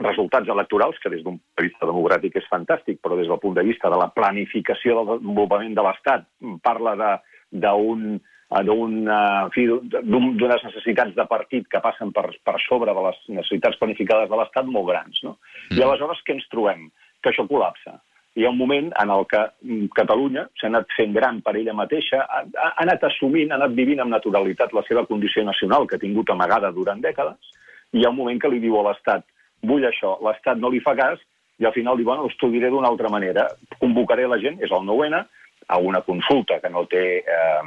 resultats 0.00 0.48
electorals, 0.48 0.96
que 0.98 1.12
des 1.12 1.22
d'un 1.22 1.36
punt 1.38 1.60
de 1.60 1.66
vista 1.68 1.86
democràtic 1.86 2.40
és 2.40 2.48
fantàstic, 2.50 3.00
però 3.02 3.16
des 3.16 3.28
del 3.28 3.38
punt 3.38 3.54
de 3.54 3.62
vista 3.62 3.90
de 3.90 4.00
la 4.00 4.10
planificació 4.16 4.96
del 4.96 5.18
desenvolupament 5.18 5.76
de 5.76 5.84
l'Estat 5.86 6.26
parla 6.64 6.96
de 6.96 7.10
d'un 7.54 8.18
d'unes 8.54 10.64
necessitats 10.64 11.14
de 11.14 11.26
partit 11.26 11.66
que 11.70 11.80
passen 11.80 12.10
per, 12.12 12.26
per 12.44 12.56
sobre 12.66 12.94
de 12.94 13.02
les 13.06 13.20
necessitats 13.28 13.78
planificades 13.78 14.28
de 14.30 14.36
l'Estat 14.36 14.66
molt 14.66 14.90
grans. 14.90 15.22
No? 15.22 15.36
I 15.70 15.82
aleshores 15.82 16.22
què 16.26 16.36
ens 16.36 16.50
trobem? 16.52 16.90
Que 17.22 17.30
això 17.30 17.46
col·lapsa. 17.48 17.98
Hi 18.34 18.44
ha 18.44 18.50
un 18.50 18.58
moment 18.58 18.88
en 18.98 19.10
el 19.14 19.26
que 19.30 19.40
mm, 19.62 19.90
Catalunya 19.94 20.48
s'ha 20.58 20.66
anat 20.70 20.88
fent 20.96 21.12
gran 21.14 21.38
per 21.44 21.54
ella 21.56 21.74
mateixa, 21.76 22.24
ha, 22.26 22.40
ha 22.62 22.72
anat 22.82 23.04
assumint, 23.06 23.52
ha 23.52 23.60
anat 23.60 23.76
vivint 23.76 24.02
amb 24.02 24.10
naturalitat 24.14 24.74
la 24.74 24.82
seva 24.88 25.04
condició 25.06 25.44
nacional 25.46 25.86
que 25.86 25.98
ha 25.98 26.02
tingut 26.02 26.32
amagada 26.34 26.72
durant 26.74 27.02
dècades, 27.04 27.54
i 27.94 28.00
hi 28.00 28.04
ha 28.04 28.10
un 28.10 28.18
moment 28.18 28.40
que 28.42 28.50
li 28.50 28.58
diu 28.64 28.80
a 28.80 28.88
l'Estat 28.88 29.22
vull 29.62 29.86
això, 29.86 30.16
l'Estat 30.24 30.58
no 30.60 30.70
li 30.72 30.82
fa 30.82 30.96
cas, 30.98 31.22
i 31.58 31.66
al 31.66 31.74
final 31.76 31.96
diu, 31.96 32.08
bueno, 32.08 32.26
diré 32.50 32.70
d'una 32.70 32.90
altra 32.90 33.08
manera. 33.08 33.46
Convocaré 33.78 34.26
la 34.26 34.40
gent, 34.42 34.58
és 34.60 34.72
el 34.72 34.86
9-N, 34.88 35.22
a 35.68 35.78
una 35.78 36.02
consulta 36.02 36.58
que 36.60 36.68
no 36.68 36.84
té 36.90 37.04
eh, 37.22 37.62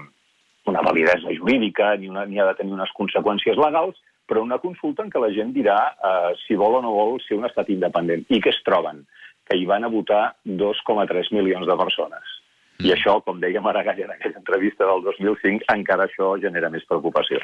una 0.68 0.84
validesa 0.86 1.32
jurídica 1.34 1.96
ni, 1.96 2.10
una, 2.10 2.26
ni 2.26 2.40
ha 2.40 2.46
de 2.52 2.58
tenir 2.60 2.76
unes 2.76 2.92
conseqüències 2.94 3.58
legals, 3.58 3.98
però 4.28 4.44
una 4.44 4.60
consulta 4.60 5.06
en 5.06 5.10
què 5.10 5.22
la 5.24 5.32
gent 5.34 5.54
dirà 5.56 5.78
eh, 5.96 6.36
si 6.44 6.60
vol 6.60 6.78
o 6.78 6.82
no 6.84 6.94
vol 6.94 7.22
ser 7.24 7.40
un 7.40 7.48
estat 7.48 7.72
independent. 7.74 8.28
I 8.30 8.42
què 8.44 8.52
es 8.52 8.60
troben? 8.68 9.06
Que 9.48 9.58
hi 9.58 9.66
van 9.66 9.88
a 9.88 9.92
votar 9.92 10.36
2,3 10.46 11.32
milions 11.36 11.68
de 11.68 11.78
persones. 11.80 12.36
I 12.84 12.92
això, 12.94 13.16
com 13.26 13.40
deia 13.42 13.62
Maragall 13.64 14.04
en 14.06 14.12
aquella 14.14 14.38
entrevista 14.38 14.86
del 14.86 15.02
2005, 15.08 15.66
encara 15.74 16.06
això 16.06 16.36
genera 16.42 16.70
més 16.70 16.86
preocupació. 16.86 17.40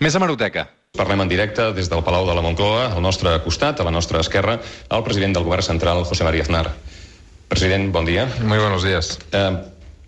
Més 0.00 0.14
hemeroteca. 0.16 0.68
Parlem 0.96 1.24
en 1.24 1.30
directe 1.30 1.70
des 1.74 1.90
del 1.90 2.04
Palau 2.06 2.28
de 2.28 2.34
la 2.34 2.44
Moncloa, 2.44 2.92
al 2.94 3.02
nostre 3.02 3.32
costat, 3.44 3.80
a 3.80 3.86
la 3.86 3.94
nostra 3.94 4.22
esquerra, 4.22 4.58
el 4.90 5.04
president 5.06 5.34
del 5.36 5.46
govern 5.46 5.66
central, 5.66 6.04
José 6.06 6.26
María 6.26 6.46
Aznar. 6.46 6.66
President, 7.50 7.90
bon 7.92 8.06
dia. 8.06 8.28
Muy 8.42 8.58
buenos 8.58 8.84
días. 8.84 9.18
Eh, 9.32 9.50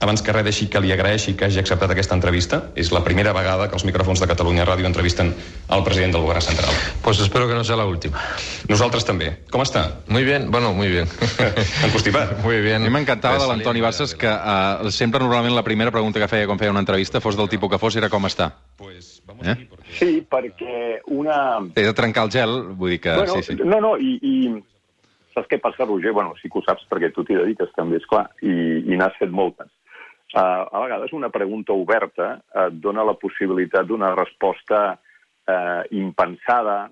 abans 0.02 0.23
que 0.23 0.32
res, 0.35 0.44
deixi 0.44 0.66
que 0.71 0.80
li 0.82 0.90
agraeixi 0.92 1.37
que 1.38 1.47
hagi 1.47 1.61
acceptat 1.62 1.92
aquesta 1.94 2.16
entrevista. 2.18 2.59
És 2.75 2.90
la 2.92 3.02
primera 3.06 3.32
vegada 3.37 3.68
que 3.71 3.78
els 3.78 3.85
micròfons 3.87 4.21
de 4.23 4.28
Catalunya 4.30 4.66
Ràdio 4.66 4.88
entrevisten 4.88 5.32
el 5.32 5.85
president 5.87 6.16
del 6.16 6.25
govern 6.26 6.42
central. 6.42 6.75
Pues 7.04 7.21
espero 7.21 7.47
que 7.49 7.54
no 7.54 7.64
sea 7.64 7.76
la 7.78 7.87
última. 7.87 8.21
Nosaltres 8.68 9.06
també. 9.06 9.30
Com 9.52 9.62
està? 9.62 9.85
Muy 10.09 10.25
bien, 10.25 10.50
bueno, 10.50 10.73
muy 10.75 10.88
bien. 10.88 11.06
Encostipat. 11.87 12.38
Muy 12.42 12.61
bien. 12.61 12.82
A 12.82 12.87
mi 12.87 12.94
m'encantava 12.94 13.38
de 13.38 13.49
l'Antoni 13.50 13.80
Bassas 13.85 14.14
que 14.18 14.30
uh, 14.30 14.90
sempre 14.90 15.23
normalment 15.23 15.54
la 15.54 15.64
primera 15.66 15.94
pregunta 15.94 16.21
que 16.21 16.30
feia 16.30 16.50
quan 16.50 16.59
feia 16.59 16.75
una 16.75 16.82
entrevista, 16.82 17.21
fos 17.21 17.38
del 17.38 17.49
tipus 17.49 17.71
que 17.71 17.78
fos, 17.78 17.97
era 17.97 18.11
com 18.11 18.26
està. 18.26 18.50
Pues 18.76 19.21
vamos 19.26 19.47
Eh? 19.47 19.50
aquí 19.50 19.64
porque... 19.64 19.94
Sí, 19.99 20.26
perquè 20.28 21.00
una... 21.06 21.61
He 21.75 21.82
de 21.82 21.94
trencar 21.94 22.25
el 22.26 22.30
gel, 22.30 22.52
vull 22.78 22.90
dir 22.94 23.00
que... 23.00 23.14
bueno, 23.14 23.35
sí, 23.35 23.42
sí. 23.42 23.56
No, 23.62 23.80
no, 23.80 23.97
i, 23.99 24.18
i 24.23 24.35
saps 25.35 25.49
què 25.50 25.59
passa, 25.61 25.85
Roger? 25.85 26.12
Bueno, 26.12 26.35
sí 26.40 26.49
que 26.49 26.61
ho 26.61 26.64
saps 26.66 26.87
perquè 26.90 27.12
tu 27.14 27.25
t'hi 27.26 27.38
dediques 27.38 27.71
també, 27.76 27.99
és 27.99 28.06
clar, 28.09 28.28
i, 28.42 28.52
i 28.87 28.99
n'has 28.99 29.16
fet 29.18 29.30
moltes. 29.30 29.71
Uh, 30.32 30.64
a 30.64 30.80
vegades 30.80 31.12
una 31.12 31.28
pregunta 31.28 31.74
oberta 31.76 32.38
et 32.64 32.76
dona 32.80 33.04
la 33.04 33.18
possibilitat 33.20 33.84
d'una 33.84 34.14
resposta 34.16 34.94
uh, 34.96 35.82
impensada, 35.92 36.86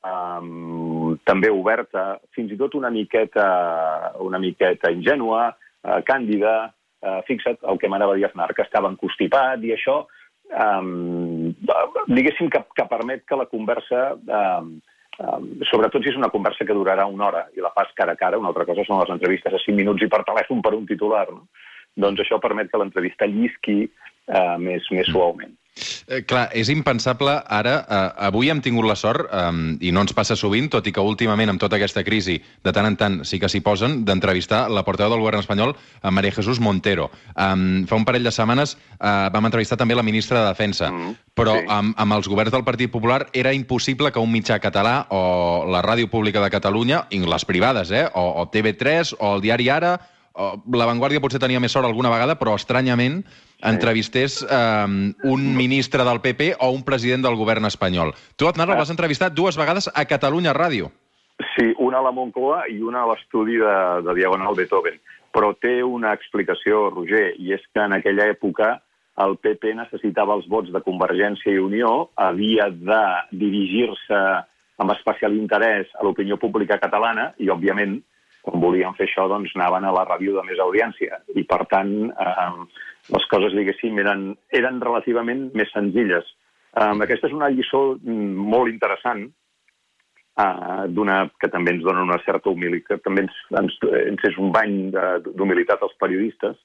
um, 0.00 1.12
també 1.28 1.50
oberta, 1.52 2.14
fins 2.32 2.54
i 2.54 2.56
tot 2.56 2.78
una 2.78 2.88
miqueta, 2.94 3.44
una 4.24 4.40
miqueta 4.40 4.88
ingènua, 4.94 5.50
uh, 5.52 5.98
càndida, 6.08 6.54
uh, 7.04 7.20
fixa't 7.28 7.60
el 7.68 7.82
que 7.82 7.92
m'anava 7.92 8.16
a 8.16 8.20
dir 8.20 8.30
Aznar, 8.30 8.48
que 8.56 8.64
estava 8.64 8.88
encostipat 8.94 9.68
i 9.68 9.76
això 9.76 9.98
um, 10.56 11.52
diguéssim 12.08 12.48
que, 12.48 12.64
que 12.80 12.88
permet 12.88 13.28
que 13.28 13.36
la 13.36 13.48
conversa, 13.52 14.08
um, 14.16 14.72
sobretot 15.68 16.00
si 16.00 16.14
és 16.14 16.16
una 16.16 16.32
conversa 16.32 16.64
que 16.64 16.74
durarà 16.76 17.04
una 17.12 17.28
hora 17.28 17.46
i 17.52 17.60
la 17.60 17.76
fas 17.76 17.92
cara 17.96 18.16
a 18.16 18.20
cara, 18.24 18.40
una 18.40 18.54
altra 18.56 18.64
cosa 18.68 18.88
són 18.88 19.04
les 19.04 19.12
entrevistes 19.12 19.52
a 19.52 19.60
5 19.68 19.76
minuts 19.76 20.04
i 20.04 20.08
per 20.12 20.24
telèfon 20.24 20.64
per 20.64 20.78
un 20.80 20.88
titular, 20.88 21.28
no? 21.28 21.44
Doncs 21.96 22.22
això 22.22 22.40
permet 22.42 22.70
que 22.70 22.80
l'entrevista 22.80 23.28
llisqui 23.30 23.84
uh, 23.86 24.56
més, 24.62 24.88
més 24.92 25.08
suaument. 25.12 25.54
Eh, 26.08 26.22
clar, 26.24 26.48
és 26.56 26.70
impensable 26.72 27.34
ara... 27.52 27.74
Eh, 27.84 28.02
avui 28.26 28.48
hem 28.50 28.62
tingut 28.64 28.86
la 28.88 28.96
sort, 28.96 29.28
eh, 29.28 29.50
i 29.84 29.92
no 29.92 30.04
ens 30.06 30.14
passa 30.16 30.36
sovint, 30.38 30.70
tot 30.72 30.86
i 30.88 30.92
que 30.94 31.04
últimament, 31.04 31.52
amb 31.52 31.60
tota 31.60 31.76
aquesta 31.76 32.04
crisi, 32.06 32.38
de 32.64 32.72
tant 32.72 32.88
en 32.88 32.96
tant 32.96 33.18
sí 33.28 33.40
que 33.42 33.50
s'hi 33.52 33.60
posen, 33.64 33.98
d'entrevistar 34.08 34.66
la 34.72 34.84
portaveu 34.86 35.12
del 35.12 35.24
govern 35.24 35.42
espanyol, 35.42 35.74
a 36.00 36.12
Maria 36.14 36.32
Jesús 36.32 36.60
Montero. 36.64 37.10
Eh, 37.28 37.52
fa 37.90 38.00
un 38.00 38.08
parell 38.08 38.24
de 38.24 38.32
setmanes 38.32 38.76
eh, 38.76 39.28
vam 39.34 39.50
entrevistar 39.50 39.78
també 39.80 39.98
la 39.98 40.06
ministra 40.06 40.40
de 40.40 40.48
Defensa, 40.48 40.90
mm, 40.90 41.14
però 41.36 41.58
sí. 41.60 41.68
amb, 41.68 41.94
amb 42.00 42.18
els 42.18 42.28
governs 42.32 42.56
del 42.56 42.64
Partit 42.64 42.92
Popular 42.92 43.26
era 43.36 43.52
impossible 43.52 44.12
que 44.12 44.22
un 44.22 44.32
mitjà 44.32 44.60
català 44.62 45.02
o 45.12 45.66
la 45.68 45.84
Ràdio 45.84 46.08
Pública 46.08 46.40
de 46.40 46.52
Catalunya, 46.54 47.04
i 47.10 47.20
les 47.20 47.44
privades, 47.44 47.92
eh, 47.92 48.06
o, 48.14 48.28
o 48.40 48.48
TV3, 48.50 49.18
o 49.20 49.36
el 49.36 49.44
diari 49.44 49.68
Ara, 49.68 49.96
La 50.36 50.86
Vanguardia 50.88 51.22
potser 51.24 51.40
tenia 51.40 51.60
més 51.62 51.72
sort 51.72 51.88
alguna 51.88 52.10
vegada, 52.12 52.36
però 52.36 52.54
estranyament 52.58 53.22
entrevistés 53.64 54.42
eh, 54.44 55.12
un 55.24 55.46
ministre 55.56 56.04
del 56.04 56.20
PP 56.20 56.52
o 56.60 56.70
un 56.76 56.84
president 56.84 57.24
del 57.24 57.38
govern 57.40 57.64
espanyol. 57.64 58.12
Tu, 58.36 58.48
Aznar, 58.48 58.68
el 58.68 58.76
vas 58.76 58.92
entrevistar 58.92 59.32
dues 59.32 59.56
vegades 59.56 59.88
a 59.92 60.04
Catalunya 60.04 60.52
Ràdio. 60.56 60.92
Sí, 61.54 61.72
una 61.78 62.00
a 62.00 62.04
la 62.04 62.12
Moncloa 62.16 62.64
i 62.72 62.80
una 62.84 63.04
a 63.04 63.10
l'estudi 63.10 63.56
de, 63.60 63.76
de 64.04 64.16
Diagonal 64.16 64.56
Beethoven. 64.56 65.00
Però 65.36 65.52
té 65.60 65.82
una 65.84 66.14
explicació, 66.16 66.88
Roger, 66.92 67.30
i 67.40 67.52
és 67.56 67.64
que 67.72 67.84
en 67.84 67.96
aquella 67.96 68.28
època 68.32 68.78
el 69.24 69.36
PP 69.40 69.72
necessitava 69.76 70.36
els 70.36 70.48
vots 70.48 70.72
de 70.72 70.82
Convergència 70.84 71.52
i 71.52 71.60
Unió, 71.60 72.10
havia 72.20 72.68
de 72.72 73.02
dirigir-se 73.32 74.20
amb 74.76 74.92
especial 74.92 75.36
interès 75.36 75.88
a 75.96 76.04
l'opinió 76.04 76.36
pública 76.40 76.76
catalana 76.80 77.30
i, 77.40 77.48
òbviament, 77.52 77.98
quan 78.46 78.62
volien 78.62 78.94
fer 78.94 79.08
això, 79.08 79.26
doncs 79.30 79.54
anaven 79.56 79.88
a 79.88 79.94
la 79.94 80.04
ràdio 80.06 80.36
de 80.36 80.44
més 80.46 80.60
audiència. 80.62 81.18
I, 81.34 81.42
per 81.50 81.64
tant, 81.70 81.92
eh, 82.10 82.50
les 83.14 83.26
coses, 83.30 83.54
diguéssim, 83.58 83.98
eren, 84.02 84.28
eren 84.54 84.78
relativament 84.82 85.48
més 85.58 85.72
senzilles. 85.74 86.28
Um, 86.76 87.02
aquesta 87.02 87.30
és 87.30 87.34
una 87.34 87.50
lliçó 87.50 87.80
mm, 87.96 88.46
molt 88.52 88.70
interessant, 88.70 89.24
uh, 90.42 90.84
d'una 90.92 91.22
que 91.40 91.50
també 91.52 91.74
ens 91.74 91.84
dona 91.86 92.04
una 92.04 92.18
certa 92.24 92.52
humilitat, 92.52 93.02
també 93.04 93.24
ens, 93.24 93.36
ens, 93.62 93.78
ens 94.02 94.26
és 94.30 94.38
un 94.42 94.52
bany 94.54 94.76
d'humilitat 95.26 95.82
als 95.82 95.96
periodistes. 96.02 96.58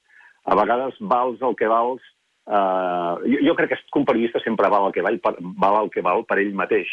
A 0.44 0.58
vegades 0.58 0.98
vals 1.00 1.42
el 1.42 1.56
que 1.58 1.70
vals... 1.70 2.04
Uh, 2.42 3.22
jo, 3.22 3.38
jo 3.46 3.52
crec 3.54 3.70
que 3.70 3.98
un 4.00 4.04
periodista 4.04 4.40
sempre 4.42 4.70
val 4.70 4.88
el 4.88 4.94
que 4.94 5.02
val, 5.06 5.20
val 5.62 5.84
el 5.84 5.92
que 5.94 6.02
val 6.02 6.24
per 6.26 6.40
ell 6.42 6.50
mateix, 6.58 6.90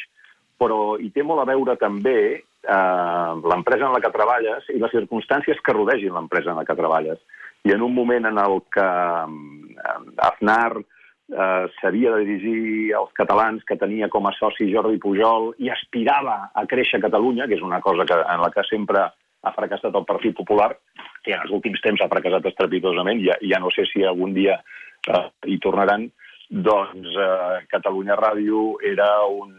però 0.62 0.94
hi 1.02 1.10
té 1.10 1.24
molt 1.26 1.42
a 1.42 1.48
veure 1.50 1.74
també 1.82 2.20
uh, 2.68 3.40
l'empresa 3.50 3.88
en 3.88 3.96
la 3.96 4.02
que 4.04 4.12
treballes 4.14 4.70
i 4.74 4.80
les 4.82 4.96
circumstàncies 4.96 5.62
que 5.64 5.76
rodegin 5.76 6.16
l'empresa 6.16 6.52
en 6.52 6.60
la 6.60 6.66
que 6.68 6.78
treballes. 6.78 7.20
I 7.68 7.76
en 7.76 7.84
un 7.84 7.94
moment 7.94 8.26
en 8.26 8.38
el 8.40 8.62
que 8.72 8.86
eh, 8.86 10.24
Aznar 10.24 10.78
eh, 10.80 11.66
s'havia 11.76 12.14
de 12.16 12.24
dirigir 12.24 12.94
als 12.96 13.12
catalans 13.18 13.66
que 13.68 13.76
tenia 13.76 14.08
com 14.08 14.30
a 14.30 14.32
soci 14.38 14.70
Jordi 14.72 14.96
Pujol 15.04 15.52
i 15.60 15.68
aspirava 15.74 16.38
a 16.56 16.64
créixer 16.72 17.02
a 17.02 17.06
Catalunya, 17.10 17.50
que 17.52 17.60
és 17.60 17.66
una 17.66 17.82
cosa 17.84 18.08
que, 18.08 18.16
en 18.16 18.46
la 18.46 18.52
que 18.56 18.64
sempre 18.70 19.04
ha 19.12 19.56
fracassat 19.56 19.92
el 19.92 20.08
Partit 20.08 20.38
Popular, 20.40 20.72
que 21.24 21.36
en 21.36 21.44
els 21.44 21.52
últims 21.52 21.84
temps 21.84 22.00
ha 22.00 22.12
fracassat 22.12 22.48
estrepitosament, 22.48 23.20
ja, 23.28 23.36
ja 23.44 23.60
no 23.60 23.72
sé 23.76 23.84
si 23.92 24.08
algun 24.08 24.32
dia 24.40 24.56
eh, 24.56 25.26
hi 25.52 25.60
tornaran, 25.60 26.08
doncs 26.50 27.12
eh, 27.12 27.66
Catalunya 27.76 28.16
Ràdio 28.24 28.78
era 28.88 29.12
un 29.28 29.59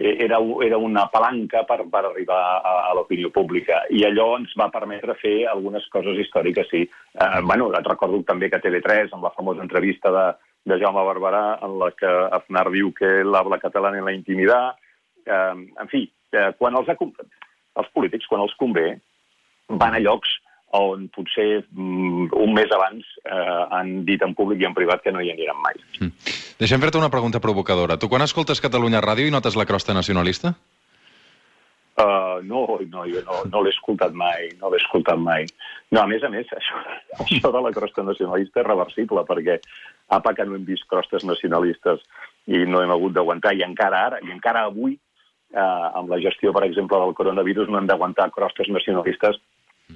era, 0.00 0.38
era 0.64 0.78
una 0.78 1.06
palanca 1.12 1.62
per, 1.68 1.84
per 1.90 2.04
arribar 2.08 2.40
a, 2.64 2.74
a 2.88 2.94
l'opinió 2.96 3.30
pública. 3.30 3.82
I 3.92 4.04
allò 4.08 4.32
ens 4.38 4.54
va 4.58 4.70
permetre 4.72 5.16
fer 5.20 5.44
algunes 5.50 5.86
coses 5.92 6.18
històriques, 6.22 6.68
sí. 6.72 6.82
Eh, 6.88 7.40
bueno, 7.44 7.68
et 7.76 7.86
recordo 7.86 8.22
també 8.26 8.48
que 8.50 8.62
TV3, 8.62 9.12
amb 9.12 9.28
la 9.28 9.34
famosa 9.36 9.64
entrevista 9.66 10.12
de, 10.14 10.26
de 10.72 10.80
Jaume 10.80 11.04
Barberà, 11.06 11.44
en 11.66 11.78
la 11.82 11.90
que 11.96 12.10
Aznar 12.40 12.66
diu 12.72 12.94
que 12.96 13.20
l'habla 13.26 13.60
català 13.62 13.92
en 13.92 14.06
la 14.08 14.16
intimitat. 14.16 14.80
Eh, 15.26 15.54
en 15.84 15.92
fi, 15.92 16.06
eh, 16.32 16.50
quan 16.58 16.80
els, 16.80 16.88
els 16.90 17.92
polítics, 17.94 18.28
quan 18.30 18.46
els 18.46 18.56
convé, 18.60 18.94
van 19.70 19.94
a 19.94 20.02
llocs 20.02 20.32
on 20.76 21.08
potser 21.14 21.64
mm, 21.70 22.30
un 22.38 22.52
mes 22.54 22.70
abans 22.74 23.06
eh, 23.24 23.62
han 23.74 24.04
dit 24.06 24.22
en 24.22 24.34
públic 24.38 24.62
i 24.62 24.68
en 24.68 24.76
privat 24.76 25.02
que 25.02 25.12
no 25.12 25.22
hi 25.22 25.32
aniran 25.32 25.58
mai. 25.64 25.78
Mm. 25.98 26.12
Deixa'm 26.60 26.82
fer-te 26.82 27.00
una 27.00 27.10
pregunta 27.10 27.40
provocadora. 27.42 27.98
Tu 27.98 28.08
quan 28.08 28.22
escoltes 28.22 28.62
Catalunya 28.62 29.02
Ràdio 29.02 29.26
i 29.26 29.34
notes 29.34 29.56
la 29.58 29.66
crosta 29.66 29.96
nacionalista? 29.96 30.54
Uh, 32.00 32.38
no, 32.46 32.78
no, 32.88 33.04
jo 33.04 33.20
no, 33.26 33.42
no 33.50 33.60
l'he 33.60 33.72
escoltat 33.74 34.14
mai, 34.16 34.48
no 34.60 34.70
l'he 34.70 34.78
escoltat 34.80 35.18
mai. 35.20 35.44
No, 35.90 36.04
a 36.04 36.06
més 36.08 36.22
a 36.24 36.30
més, 36.32 36.48
això, 36.58 36.80
això 37.26 37.50
de 37.52 37.62
la 37.66 37.72
crosta 37.76 38.06
nacionalista 38.06 38.62
és 38.62 38.68
reversible, 38.68 39.26
perquè 39.28 39.58
apa 40.16 40.32
que 40.36 40.46
no 40.46 40.56
hem 40.56 40.64
vist 40.68 40.86
crostes 40.88 41.26
nacionalistes 41.28 42.06
i 42.46 42.62
no 42.66 42.80
hem 42.80 42.94
hagut 42.94 43.16
d'aguantar, 43.16 43.52
i 43.58 43.66
encara 43.66 44.06
ara, 44.06 44.20
i 44.24 44.32
encara 44.32 44.64
avui, 44.70 44.94
eh, 45.52 45.86
amb 46.00 46.08
la 46.12 46.20
gestió, 46.22 46.54
per 46.56 46.64
exemple, 46.68 46.98
del 47.02 47.16
coronavirus, 47.18 47.68
no 47.68 47.82
hem 47.82 47.90
d'aguantar 47.90 48.30
crostes 48.32 48.70
nacionalistes 48.72 49.40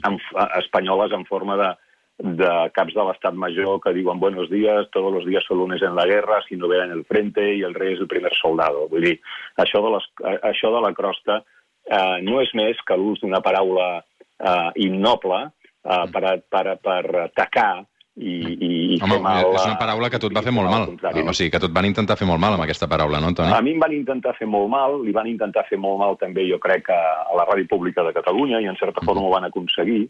en, 0.03 0.19
espanyoles 0.59 1.13
en 1.13 1.25
forma 1.27 1.57
de, 1.57 1.71
de 2.19 2.51
caps 2.75 2.95
de 2.95 3.05
l'estat 3.05 3.35
major 3.35 3.81
que 3.83 3.95
diuen 3.95 4.21
buenos 4.21 4.51
días, 4.51 4.89
todos 4.93 5.13
los 5.13 5.27
días 5.27 5.45
son 5.47 5.59
lunes 5.59 5.83
en 5.83 5.95
la 5.95 6.07
guerra, 6.07 6.43
si 6.49 6.57
no 6.57 6.69
vean 6.69 6.91
el 6.91 7.05
frente 7.05 7.55
y 7.55 7.63
el 7.63 7.75
rey 7.75 7.95
es 7.95 8.01
el 8.01 8.09
primer 8.09 8.33
soldado. 8.41 8.89
Vull 8.89 9.09
dir, 9.11 9.17
això 9.57 9.83
de, 9.83 9.95
les, 9.97 10.07
això 10.43 10.71
de 10.75 10.83
la 10.85 10.95
crosta 10.95 11.43
eh, 11.85 12.21
no 12.23 12.41
és 12.41 12.55
més 12.55 12.79
que 12.87 12.97
l'ús 12.97 13.21
d'una 13.23 13.43
paraula 13.43 13.89
eh, 13.99 14.71
innoble 14.87 15.43
eh, 15.49 16.05
per, 16.13 16.39
per, 16.49 16.79
per 16.83 17.03
atacar 17.27 17.85
i, 18.17 18.31
i, 18.31 18.69
i 18.95 18.99
Home, 19.03 19.17
fer 19.17 19.23
mal... 19.25 19.49
és 19.57 19.65
una 19.67 19.79
paraula 19.79 20.09
que 20.11 20.21
et 20.21 20.27
va 20.37 20.43
fer 20.47 20.53
molt 20.55 20.71
mal. 20.71 20.85
O 20.95 21.35
sigui, 21.35 21.51
que 21.51 21.59
et 21.59 21.75
van 21.75 21.89
intentar 21.89 22.17
fer 22.21 22.29
molt 22.29 22.43
mal 22.43 22.55
amb 22.55 22.63
aquesta 22.63 22.87
paraula, 22.91 23.19
no, 23.19 23.33
Antoni? 23.33 23.51
A 23.51 23.63
mi 23.65 23.75
em 23.75 23.83
van 23.83 23.95
intentar 23.97 24.37
fer 24.39 24.47
molt 24.51 24.71
mal, 24.71 25.01
li 25.03 25.15
van 25.17 25.27
intentar 25.31 25.65
fer 25.67 25.81
molt 25.83 25.99
mal 25.99 26.15
també, 26.21 26.47
jo 26.47 26.61
crec, 26.63 26.93
a, 26.95 27.01
a 27.27 27.39
la 27.41 27.49
Ràdio 27.49 27.67
Pública 27.73 28.07
de 28.07 28.15
Catalunya, 28.15 28.63
i 28.63 28.71
en 28.71 28.79
certa 28.79 29.03
forma 29.03 29.25
mm. 29.25 29.27
ho 29.27 29.35
van 29.35 29.49
aconseguir. 29.51 30.05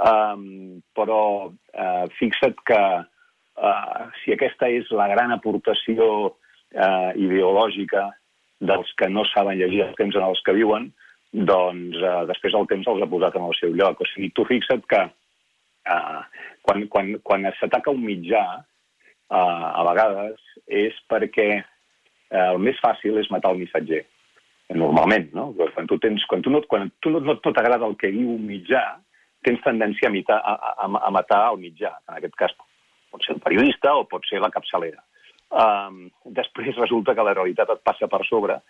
Um, 0.00 0.78
però 0.96 1.22
uh, 1.50 2.06
fixa't 2.20 2.62
que 2.70 2.80
uh, 3.02 4.00
si 4.22 4.32
aquesta 4.36 4.70
és 4.70 4.88
la 4.94 5.10
gran 5.10 5.34
aportació 5.34 6.06
uh, 6.30 7.10
ideològica 7.18 8.06
dels 8.62 8.94
que 8.96 9.10
no 9.10 9.26
saben 9.26 9.58
llegir 9.58 9.88
els 9.88 9.98
temps 9.98 10.14
en 10.14 10.30
els 10.30 10.40
que 10.46 10.54
viuen, 10.54 10.92
doncs 11.34 11.98
uh, 11.98 12.22
després 12.30 12.54
el 12.54 12.70
temps 12.70 12.86
els 12.94 13.02
ha 13.02 13.10
posat 13.10 13.36
en 13.42 13.50
el 13.50 13.58
seu 13.58 13.74
lloc. 13.74 14.06
O 14.06 14.08
sigui, 14.14 14.30
tu 14.38 14.46
fixa't 14.46 14.86
que 14.86 15.08
uh, 15.88 16.22
quan, 16.66 16.86
quan, 16.92 17.12
quan 17.24 17.48
s'ataca 17.58 17.94
un 17.94 18.02
mitjà, 18.04 18.44
uh, 18.60 19.66
a 19.70 19.84
vegades 19.90 20.40
és 20.66 20.96
perquè 21.10 21.50
uh, 21.60 22.48
el 22.50 22.58
més 22.62 22.80
fàcil 22.82 23.20
és 23.20 23.30
matar 23.32 23.54
el 23.54 23.62
missatger. 23.64 24.04
Normalment, 24.70 25.32
no? 25.34 25.48
Quan 25.74 25.88
tu, 25.90 25.96
tens, 25.98 26.22
quan 26.30 26.44
tu, 26.46 26.50
no, 26.54 26.60
quan 26.70 26.92
tu 27.02 27.10
no, 27.10 27.18
no 27.26 27.34
t'agrada 27.42 27.88
el 27.88 27.96
que 27.98 28.12
diu 28.14 28.36
un 28.36 28.44
mitjà, 28.46 28.84
tens 29.42 29.62
tendència 29.64 30.06
a, 30.06 30.14
mitar, 30.14 30.36
a, 30.38 30.74
a, 30.84 30.90
a 31.08 31.10
matar 31.10 31.40
el 31.50 31.58
mitjà. 31.62 31.90
En 32.06 32.20
aquest 32.20 32.36
cas, 32.38 32.54
pot 33.10 33.24
ser 33.26 33.34
el 33.34 33.42
periodista 33.42 33.96
o 33.98 34.06
pot 34.06 34.26
ser 34.30 34.38
la 34.42 34.52
capçalera. 34.54 35.02
Um, 35.50 36.04
després 36.36 36.76
resulta 36.78 37.16
que 37.18 37.26
la 37.26 37.34
realitat 37.34 37.72
et 37.74 37.82
passa 37.82 38.06
per 38.06 38.22
sobre 38.28 38.60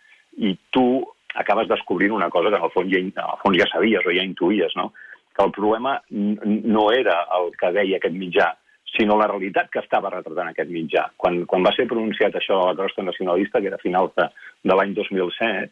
i 0.41 0.55
tu 0.73 1.03
acabes 1.37 1.69
descobrint 1.69 2.15
una 2.17 2.31
cosa 2.33 2.49
que 2.49 2.57
en 2.57 2.65
el 2.65 2.73
fons 2.73 2.89
ja, 2.89 3.03
en 3.05 3.13
el 3.21 3.41
fons 3.43 3.59
ja 3.61 3.67
sabies 3.69 4.07
o 4.07 4.15
ja 4.17 4.25
intuïes, 4.25 4.73
no? 4.81 4.89
Que 5.37 5.45
el 5.45 5.53
problema 5.53 6.01
no 6.11 6.91
era 6.93 7.23
el 7.39 7.53
que 7.57 7.73
deia 7.77 7.99
aquest 8.01 8.17
mitjà, 8.17 8.51
sinó 8.91 9.17
la 9.19 9.29
realitat 9.31 9.71
que 9.71 9.83
estava 9.83 10.11
retratant 10.11 10.51
aquest 10.51 10.71
mitjà. 10.75 11.07
Quan, 11.17 11.45
quan 11.51 11.67
va 11.67 11.75
ser 11.77 11.87
pronunciat 11.91 12.35
això 12.37 12.59
a 12.59 12.71
la 12.71 12.79
crosta 12.79 13.05
nacionalista, 13.07 13.61
que 13.61 13.71
era 13.71 13.79
a 13.79 13.85
finals 13.85 14.17
de, 14.19 14.27
de 14.67 14.77
l'any 14.77 14.97
2007, 14.97 15.71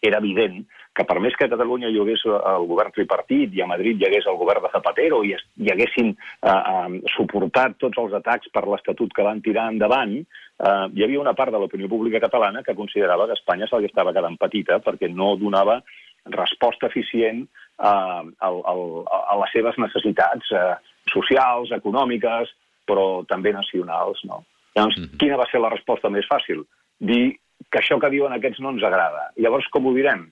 era 0.00 0.18
evident 0.18 0.62
que 0.96 1.04
per 1.06 1.18
més 1.22 1.36
que 1.36 1.46
a 1.46 1.52
Catalunya 1.52 1.90
hi 1.92 1.98
hagués 2.00 2.22
el 2.26 2.66
govern 2.70 2.92
tripartit 2.94 3.52
i 3.54 3.62
a 3.62 3.68
Madrid 3.68 4.00
hi 4.00 4.06
hagués 4.08 4.26
el 4.30 4.38
govern 4.40 4.64
de 4.64 4.70
Zapatero 4.72 5.20
i 5.26 5.34
hi 5.34 5.70
haguessin 5.72 6.10
eh, 6.10 6.50
eh, 6.50 7.00
suportat 7.14 7.76
tots 7.78 8.00
els 8.02 8.16
atacs 8.16 8.50
per 8.54 8.64
l'Estatut 8.66 9.12
que 9.14 9.26
van 9.26 9.42
tirar 9.44 9.68
endavant, 9.70 10.16
eh, 10.16 10.86
hi 10.96 11.04
havia 11.04 11.20
una 11.20 11.36
part 11.36 11.52
de 11.52 11.60
l'opinió 11.60 11.88
pública 11.92 12.22
catalana 12.24 12.64
que 12.66 12.76
considerava 12.78 13.28
que 13.28 13.36
Espanya 13.38 13.68
se 13.68 13.78
li 13.78 13.90
estava 13.90 14.14
quedant 14.16 14.40
petita 14.40 14.80
perquè 14.84 15.12
no 15.12 15.34
donava 15.40 15.82
resposta 16.26 16.86
eficient 16.86 17.44
eh, 17.44 17.86
a, 17.86 18.48
a, 18.48 18.74
a 19.20 19.38
les 19.42 19.52
seves 19.52 19.78
necessitats 19.78 20.52
eh, 20.52 20.74
socials, 21.12 21.72
econòmiques, 21.72 22.52
però 22.86 23.24
també 23.28 23.52
nacionals. 23.52 24.22
No? 24.24 24.44
Llavors, 24.74 24.98
mm 24.98 25.04
-hmm. 25.04 25.18
quina 25.18 25.36
va 25.36 25.48
ser 25.50 25.60
la 25.60 25.70
resposta 25.70 26.10
més 26.10 26.26
fàcil? 26.26 26.64
Dir 26.98 27.38
que 27.70 27.78
això 27.78 27.98
que 28.00 28.10
diuen 28.10 28.32
aquests 28.32 28.60
no 28.60 28.70
ens 28.70 28.82
agrada. 28.82 29.30
Llavors, 29.36 29.68
com 29.68 29.86
ho 29.86 29.94
direm? 29.94 30.30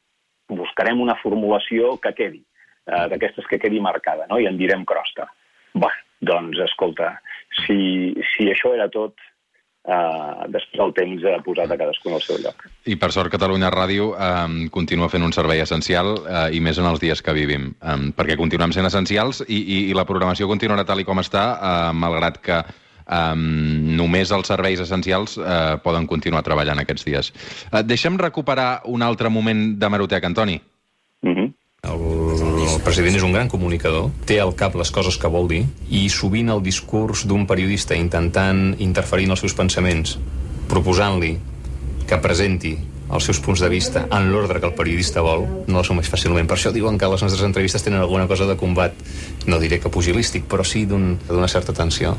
Buscarem 0.48 1.00
una 1.00 1.16
formulació 1.22 1.96
que 2.00 2.12
quedi, 2.12 2.42
eh, 2.86 3.08
d'aquestes 3.08 3.46
que 3.46 3.58
quedi 3.58 3.80
marcada, 3.80 4.26
no? 4.30 4.38
i 4.38 4.46
en 4.46 4.56
direm 4.56 4.84
crosta. 4.84 5.28
Bé, 5.74 5.90
doncs, 6.20 6.58
escolta, 6.58 7.20
si, 7.64 8.14
si 8.32 8.48
això 8.50 8.72
era 8.74 8.88
tot, 8.88 9.14
eh, 9.88 10.48
després 10.52 10.82
el 10.84 10.92
temps 10.96 11.24
ha 11.28 11.38
posat 11.44 11.72
a 11.72 11.78
cadascun 11.80 12.16
al 12.16 12.24
seu 12.24 12.40
lloc. 12.42 12.66
I 12.88 12.98
per 13.00 13.10
sort 13.14 13.32
Catalunya 13.32 13.72
Ràdio 13.74 14.10
eh, 14.14 14.68
continua 14.74 15.10
fent 15.12 15.24
un 15.26 15.34
servei 15.36 15.62
essencial 15.64 16.14
eh, 16.20 16.44
i 16.56 16.60
més 16.64 16.80
en 16.80 16.90
els 16.90 17.00
dies 17.02 17.22
que 17.24 17.36
vivim, 17.36 17.70
eh, 17.80 17.96
perquè 18.16 18.38
continuem 18.40 18.74
sent 18.76 18.88
essencials 18.90 19.42
i, 19.46 19.56
i, 19.58 19.80
i 19.88 19.96
la 19.96 20.06
programació 20.08 20.50
continuarà 20.50 20.86
tal 20.88 21.02
i 21.02 21.08
com 21.08 21.22
està, 21.24 21.48
eh, 21.56 21.96
malgrat 21.96 22.40
que 22.44 22.62
eh, 22.62 23.34
només 24.00 24.32
els 24.36 24.50
serveis 24.52 24.82
essencials 24.84 25.38
eh, 25.40 25.76
poden 25.84 26.08
continuar 26.10 26.44
treballant 26.46 26.84
aquests 26.84 27.08
dies. 27.08 27.32
Eh, 27.72 27.84
deixa'm 27.84 28.20
recuperar 28.20 28.84
un 28.92 29.04
altre 29.06 29.32
moment 29.32 29.70
de 29.80 29.94
Marotec, 29.94 30.28
Antoni. 30.28 30.60
El, 31.88 32.02
el 32.68 32.80
president 32.84 33.16
és 33.18 33.24
un 33.26 33.34
gran 33.34 33.48
comunicador, 33.48 34.10
té 34.28 34.38
al 34.42 34.54
cap 34.58 34.76
les 34.78 34.92
coses 34.94 35.16
que 35.20 35.30
vol 35.32 35.48
dir, 35.50 35.62
i 35.88 36.06
sovint 36.12 36.52
el 36.52 36.62
discurs 36.64 37.24
d'un 37.28 37.46
periodista 37.48 37.96
intentant 37.96 38.74
interferir 38.78 39.28
en 39.28 39.36
els 39.36 39.44
seus 39.44 39.56
pensaments, 39.56 40.18
proposant-li 40.68 41.34
que 42.08 42.20
presenti 42.24 42.76
els 43.08 43.24
seus 43.24 43.40
punts 43.40 43.60
de 43.64 43.68
vista 43.72 44.04
en 44.12 44.28
l'ordre 44.32 44.60
que 44.60 44.68
el 44.68 44.76
periodista 44.76 45.22
vol, 45.24 45.46
no 45.66 45.80
l'assumeix 45.80 46.10
fàcilment. 46.12 46.48
Per 46.48 46.58
això 46.58 46.72
diuen 46.74 46.98
que 47.00 47.08
les 47.08 47.24
nostres 47.24 47.44
entrevistes 47.46 47.84
tenen 47.84 48.02
alguna 48.02 48.28
cosa 48.28 48.46
de 48.48 48.56
combat, 48.60 48.92
no 49.46 49.60
diré 49.62 49.80
que 49.80 49.92
pugilístic, 49.92 50.44
però 50.48 50.64
sí 50.64 50.84
d'una 50.88 51.16
un, 51.16 51.48
certa 51.48 51.72
tensió. 51.72 52.16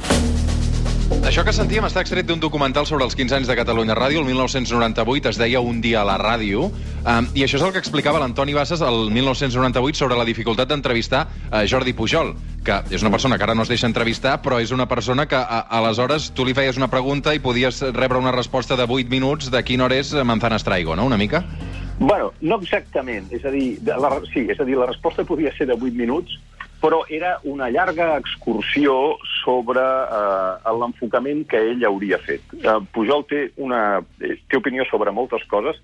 Això 1.30 1.44
que 1.46 1.54
sentíem 1.54 1.86
està 1.86 2.02
extret 2.02 2.28
d'un 2.30 2.40
documental 2.42 2.86
sobre 2.90 3.06
els 3.06 3.16
15 3.18 3.36
anys 3.38 3.50
de 3.50 3.56
Catalunya 3.58 3.96
Ràdio, 3.98 4.22
el 4.22 4.28
1998, 4.30 5.30
es 5.30 5.40
deia 5.42 5.60
Un 5.62 5.82
dia 5.82 6.02
a 6.02 6.06
la 6.08 6.16
ràdio, 6.22 6.68
um, 6.70 7.28
i 7.38 7.44
això 7.46 7.60
és 7.60 7.66
el 7.66 7.74
que 7.74 7.82
explicava 7.82 8.22
l'Antoni 8.22 8.56
Bassas 8.58 8.82
el 8.86 9.12
1998 9.14 10.00
sobre 10.00 10.18
la 10.18 10.26
dificultat 10.26 10.70
d'entrevistar 10.70 11.26
uh, 11.28 11.64
Jordi 11.70 11.94
Pujol, 11.94 12.34
que 12.66 12.80
és 12.90 13.06
una 13.06 13.12
persona 13.14 13.38
que 13.38 13.46
ara 13.46 13.54
no 13.58 13.66
es 13.66 13.74
deixa 13.74 13.90
entrevistar, 13.90 14.40
però 14.42 14.62
és 14.62 14.74
una 14.74 14.88
persona 14.90 15.28
que 15.30 15.38
a, 15.38 15.60
aleshores 15.80 16.32
tu 16.34 16.46
li 16.46 16.54
feies 16.58 16.78
una 16.78 16.90
pregunta 16.90 17.34
i 17.34 17.44
podies 17.44 17.82
rebre 17.94 18.22
una 18.22 18.34
resposta 18.36 18.78
de 18.78 18.86
8 18.86 19.10
minuts 19.10 19.52
de 19.54 19.64
quina 19.66 19.86
hora 19.86 20.00
és 20.02 20.14
Manzanas 20.14 20.66
Traigo, 20.66 20.96
no?, 20.96 21.06
una 21.10 21.18
mica? 21.18 21.44
Bueno, 22.00 22.32
no 22.42 22.58
exactament. 22.64 23.28
És 23.36 23.44
a 23.46 23.52
dir, 23.52 23.78
la, 23.84 24.14
sí, 24.32 24.46
és 24.48 24.60
a 24.60 24.66
dir, 24.66 24.78
la 24.80 24.88
resposta 24.88 25.26
podia 25.28 25.52
ser 25.58 25.68
de 25.68 25.76
8 25.76 25.92
minuts, 26.00 26.40
però 26.80 27.04
era 27.12 27.40
una 27.44 27.70
llarga 27.70 28.18
excursió 28.18 29.18
sobre 29.44 29.82
eh, 29.84 30.76
l'enfocament 30.80 31.44
que 31.52 31.60
ell 31.74 31.84
hauria 31.88 32.20
fet. 32.24 32.46
Eh, 32.56 32.78
Pujol 32.96 33.26
té, 33.30 33.42
una, 33.60 34.00
té 34.20 34.60
opinió 34.60 34.86
sobre 34.88 35.12
moltes 35.16 35.44
coses, 35.52 35.80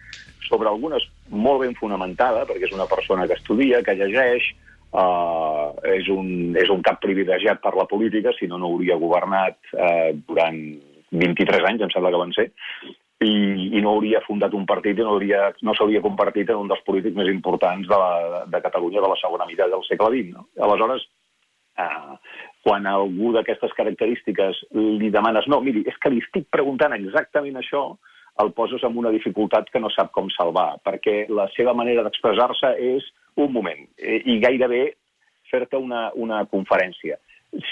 sobre 0.48 0.70
algunes 0.72 1.04
molt 1.30 1.66
ben 1.66 1.76
fonamentada, 1.76 2.46
perquè 2.48 2.70
és 2.70 2.76
una 2.76 2.88
persona 2.88 3.28
que 3.28 3.36
estudia, 3.36 3.84
que 3.84 3.98
llegeix, 4.00 4.52
eh, 4.96 5.68
és, 5.98 6.12
un, 6.14 6.30
és 6.56 6.72
un 6.72 6.84
cap 6.86 7.02
privilegiat 7.04 7.60
per 7.64 7.76
la 7.76 7.88
política, 7.92 8.34
si 8.40 8.48
no, 8.48 8.62
no 8.62 8.72
hauria 8.72 9.00
governat 9.02 9.60
eh, 9.76 10.14
durant 10.28 10.62
23 11.16 11.68
anys, 11.72 11.84
em 11.84 11.92
sembla 11.92 12.14
que 12.14 12.24
van 12.24 12.36
ser, 12.36 12.50
i, 13.24 13.36
i 13.78 13.82
no 13.82 13.96
hauria 13.96 14.24
fundat 14.26 14.54
un 14.58 14.66
partit 14.68 14.98
i 15.00 15.04
no, 15.04 15.14
hauria, 15.16 15.50
no 15.64 15.76
s'hauria 15.76 16.04
convertit 16.04 16.50
en 16.52 16.64
un 16.66 16.72
dels 16.72 16.84
polítics 16.88 17.16
més 17.16 17.30
importants 17.32 17.88
de, 17.88 18.00
la, 18.00 18.42
de 18.52 18.62
Catalunya 18.66 19.04
de 19.04 19.12
la 19.12 19.20
segona 19.22 19.48
meitat 19.48 19.72
del 19.72 19.86
segle 19.88 20.12
XX. 20.12 20.34
No? 20.36 20.48
Aleshores, 20.68 21.06
eh, 21.80 22.18
quan 22.66 22.90
algú 22.92 23.32
d'aquestes 23.36 23.76
característiques 23.78 24.66
li 24.76 25.12
demanes 25.14 25.48
no, 25.52 25.62
miri, 25.64 25.86
és 25.88 25.98
que 26.02 26.12
li 26.12 26.20
estic 26.24 26.50
preguntant 26.52 26.98
exactament 26.98 27.62
això, 27.62 27.88
el 28.44 28.52
poses 28.52 28.84
en 28.84 28.98
una 29.00 29.14
dificultat 29.16 29.70
que 29.72 29.80
no 29.80 29.88
sap 29.94 30.12
com 30.12 30.28
salvar, 30.34 30.74
perquè 30.84 31.24
la 31.32 31.48
seva 31.56 31.72
manera 31.78 32.04
d'expressar-se 32.04 32.74
és 32.84 33.06
un 33.40 33.54
moment, 33.56 33.86
eh, 33.96 34.20
i 34.28 34.42
gairebé 34.44 34.90
fer-te 35.48 35.80
una, 35.80 36.10
una 36.20 36.44
conferència 36.52 37.16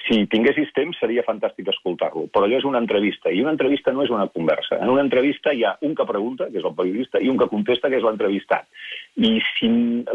si 0.08 0.24
tinguessis 0.32 0.72
temps 0.76 0.98
seria 1.02 1.26
fantàstic 1.28 1.68
escoltar-lo, 1.72 2.28
però 2.32 2.48
allò 2.48 2.60
és 2.60 2.68
una 2.68 2.80
entrevista, 2.84 3.32
i 3.32 3.42
una 3.44 3.54
entrevista 3.56 3.92
no 3.92 4.06
és 4.06 4.12
una 4.14 4.30
conversa. 4.32 4.80
En 4.80 4.92
una 4.94 5.04
entrevista 5.04 5.54
hi 5.54 5.64
ha 5.68 5.76
un 5.82 5.96
que 5.96 6.08
pregunta, 6.08 6.48
que 6.52 6.62
és 6.62 6.68
el 6.68 6.76
periodista, 6.78 7.20
i 7.20 7.30
un 7.32 7.40
que 7.40 7.50
contesta, 7.52 7.92
que 7.92 8.00
és 8.00 8.06
l'entrevistat. 8.06 8.68
I 9.20 9.36
si 9.54 9.72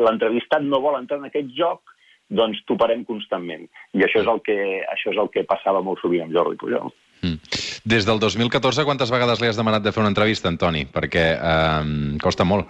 l'entrevistat 0.06 0.64
no 0.64 0.80
vol 0.84 0.98
entrar 1.00 1.20
en 1.20 1.28
aquest 1.28 1.52
joc, 1.56 1.94
doncs 2.28 2.60
toparem 2.68 3.04
constantment. 3.08 3.68
I 3.96 4.04
això 4.04 4.22
és 4.22 4.28
el 4.28 4.42
que, 4.44 4.58
això 4.92 5.12
és 5.12 5.20
el 5.20 5.30
que 5.32 5.46
passava 5.48 5.84
molt 5.84 6.00
sovint 6.02 6.26
amb 6.26 6.36
Jordi 6.36 6.60
Pujol. 6.60 6.92
Mm. 7.24 7.38
Des 7.88 8.04
del 8.06 8.20
2014, 8.20 8.84
quantes 8.86 9.10
vegades 9.10 9.40
li 9.40 9.48
has 9.48 9.58
demanat 9.58 9.82
de 9.82 9.92
fer 9.92 10.04
una 10.04 10.12
entrevista, 10.12 10.52
Antoni? 10.52 10.84
Perquè 10.92 11.24
eh, 11.34 12.18
costa 12.22 12.46
molt. 12.48 12.68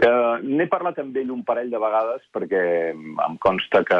Uh, 0.00 0.38
N'he 0.40 0.64
parlat 0.72 0.96
amb 1.02 1.16
ell 1.20 1.28
un 1.34 1.42
parell 1.44 1.68
de 1.68 1.78
vegades 1.80 2.22
perquè 2.32 2.60
em 2.94 3.34
consta 3.42 3.82
que... 3.84 3.98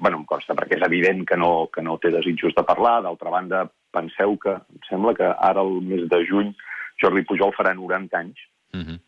bueno, 0.00 0.18
em 0.18 0.24
consta 0.26 0.56
perquè 0.58 0.80
és 0.80 0.86
evident 0.86 1.22
que 1.28 1.38
no, 1.38 1.68
que 1.70 1.84
no 1.86 1.94
té 2.02 2.10
desitjos 2.10 2.56
de 2.56 2.64
parlar. 2.66 2.96
D'altra 3.04 3.30
banda, 3.30 3.60
penseu 3.94 4.34
que 4.42 4.56
em 4.58 4.80
sembla 4.88 5.14
que 5.14 5.28
ara 5.30 5.62
el 5.62 5.78
mes 5.86 6.08
de 6.10 6.24
juny 6.26 6.50
Jordi 6.98 7.22
Pujol 7.28 7.54
farà 7.54 7.74
90 7.76 8.18
anys. 8.18 8.42
Uh 8.74 8.82
-huh. 8.82 8.98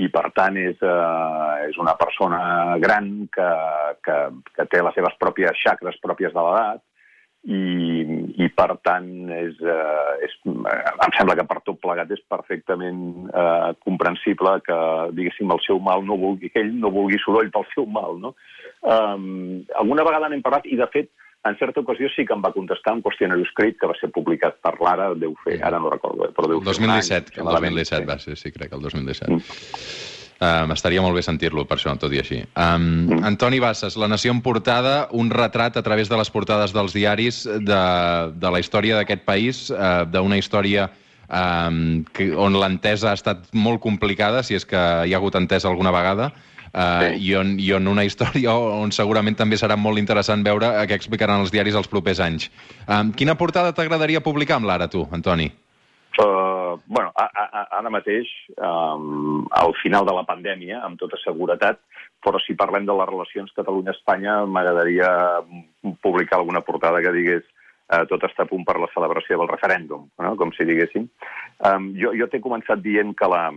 I, 0.00 0.08
per 0.08 0.30
tant, 0.34 0.56
és, 0.56 0.78
uh, 0.82 1.62
és 1.68 1.76
una 1.78 1.94
persona 1.94 2.76
gran 2.78 3.28
que, 3.30 3.50
que, 4.02 4.16
que 4.54 4.66
té 4.66 4.82
les 4.82 4.94
seves 4.94 5.14
pròpies 5.20 5.54
xacres 5.62 6.00
pròpies 6.02 6.32
de 6.32 6.40
l'edat 6.40 6.82
i, 7.48 7.60
i 8.44 8.48
per 8.52 8.74
tant 8.84 9.06
és, 9.32 9.56
eh, 9.64 10.26
és, 10.26 10.34
eh, 10.44 10.82
em 11.06 11.14
sembla 11.16 11.36
que 11.38 11.46
per 11.48 11.60
tot 11.64 11.80
plegat 11.80 12.10
és 12.12 12.20
perfectament 12.28 13.30
eh, 13.32 13.70
comprensible 13.86 14.58
que 14.66 14.76
diguéssim 15.16 15.54
el 15.54 15.62
seu 15.64 15.80
mal 15.80 16.04
no 16.04 16.18
vulgui, 16.20 16.52
que 16.52 16.60
ell 16.60 16.74
no 16.82 16.92
vulgui 16.92 17.20
soroll 17.24 17.48
pel 17.54 17.64
seu 17.72 17.88
mal 17.88 18.20
no? 18.20 18.34
Um, 18.80 19.64
alguna 19.80 20.04
vegada 20.04 20.28
n'hem 20.28 20.44
parlat 20.44 20.68
i 20.68 20.76
de 20.76 20.88
fet 20.92 21.10
en 21.48 21.56
certa 21.56 21.80
ocasió 21.80 22.08
sí 22.12 22.26
que 22.28 22.36
em 22.36 22.44
va 22.44 22.52
contestar 22.52 22.92
un 22.92 23.02
qüestionari 23.04 23.46
escrit 23.48 23.78
que 23.80 23.88
va 23.88 23.96
ser 23.96 24.10
publicat 24.12 24.60
per 24.60 24.74
l'Ara, 24.84 25.10
deu 25.16 25.32
fer, 25.44 25.56
ara 25.64 25.80
no 25.80 25.92
recordo, 25.92 26.28
però 26.36 26.50
deu 26.52 26.60
2017, 26.66 27.32
fer 27.36 27.44
un 27.44 27.48
any. 27.48 27.56
El 27.56 27.80
2017 27.80 28.08
va 28.10 28.18
ser, 28.20 28.36
sí, 28.36 28.52
crec, 28.52 28.74
el 28.76 28.84
2017. 28.84 29.32
Mm. 29.32 30.09
Um, 30.40 30.70
estaria 30.72 31.02
molt 31.04 31.18
bé 31.18 31.20
sentir-lo, 31.20 31.66
per 31.68 31.76
això, 31.76 31.92
tot 32.00 32.14
i 32.16 32.20
així. 32.22 32.38
Um. 32.56 33.10
Antoni 33.28 33.58
Bassas, 33.60 33.98
La 34.00 34.08
Nació 34.08 34.32
en 34.32 34.40
portada, 34.40 35.06
un 35.12 35.28
retrat 35.28 35.76
a 35.76 35.82
través 35.84 36.08
de 36.08 36.16
les 36.16 36.30
portades 36.32 36.72
dels 36.72 36.94
diaris 36.96 37.42
de, 37.44 37.80
de 38.32 38.52
la 38.54 38.60
història 38.62 38.96
d'aquest 38.96 39.26
país, 39.28 39.66
uh, 39.68 40.06
d'una 40.08 40.38
història 40.40 40.88
um, 41.28 42.06
que, 42.16 42.30
on 42.32 42.56
l'entesa 42.56 43.10
ha 43.10 43.18
estat 43.18 43.50
molt 43.52 43.82
complicada, 43.84 44.40
si 44.40 44.56
és 44.56 44.64
que 44.64 44.80
hi 44.80 45.12
ha 45.12 45.20
hagut 45.20 45.36
entesa 45.36 45.68
alguna 45.68 45.92
vegada, 45.92 46.32
Uh, 46.70 47.16
sí. 47.16 47.24
i, 47.26 47.30
on, 47.34 47.48
i 47.58 47.72
on 47.74 47.88
una 47.90 48.04
història 48.06 48.52
on 48.84 48.92
segurament 48.94 49.34
també 49.34 49.56
serà 49.58 49.74
molt 49.74 49.98
interessant 49.98 50.44
veure 50.46 50.68
què 50.86 50.94
explicaran 50.94 51.42
els 51.42 51.50
diaris 51.50 51.74
els 51.74 51.90
propers 51.90 52.20
anys. 52.22 52.46
Um, 52.86 53.10
quina 53.10 53.34
portada 53.34 53.74
t'agradaria 53.74 54.22
publicar 54.22 54.60
amb 54.60 54.70
l'Ara, 54.70 54.86
tu, 54.86 55.02
Antoni? 55.10 55.48
Uh, 56.14 56.59
bueno, 56.86 57.12
a, 57.14 57.26
a, 57.26 57.62
ara 57.78 57.90
mateix, 57.92 58.28
um, 58.56 59.46
al 59.50 59.74
final 59.82 60.06
de 60.08 60.14
la 60.16 60.24
pandèmia, 60.28 60.80
amb 60.86 60.98
tota 61.00 61.18
seguretat, 61.22 61.80
però 62.24 62.40
si 62.42 62.56
parlem 62.58 62.86
de 62.88 62.96
les 62.96 63.08
relacions 63.08 63.54
Catalunya-Espanya, 63.56 64.44
m'agradaria 64.46 65.08
publicar 66.04 66.38
alguna 66.38 66.62
portada 66.66 67.00
que 67.04 67.14
digués 67.16 67.42
uh, 67.44 68.04
tot 68.10 68.26
està 68.28 68.44
a 68.44 68.50
punt 68.50 68.66
per 68.68 68.78
la 68.80 68.90
celebració 68.94 69.40
del 69.40 69.50
referèndum, 69.50 70.06
no? 70.20 70.34
com 70.40 70.52
si 70.56 70.68
diguéssim. 70.68 71.08
Um, 71.70 71.90
jo 72.00 72.14
jo 72.18 72.28
t'he 72.30 72.42
començat 72.44 72.82
dient 72.84 73.14
que, 73.16 73.30
la, 73.30 73.48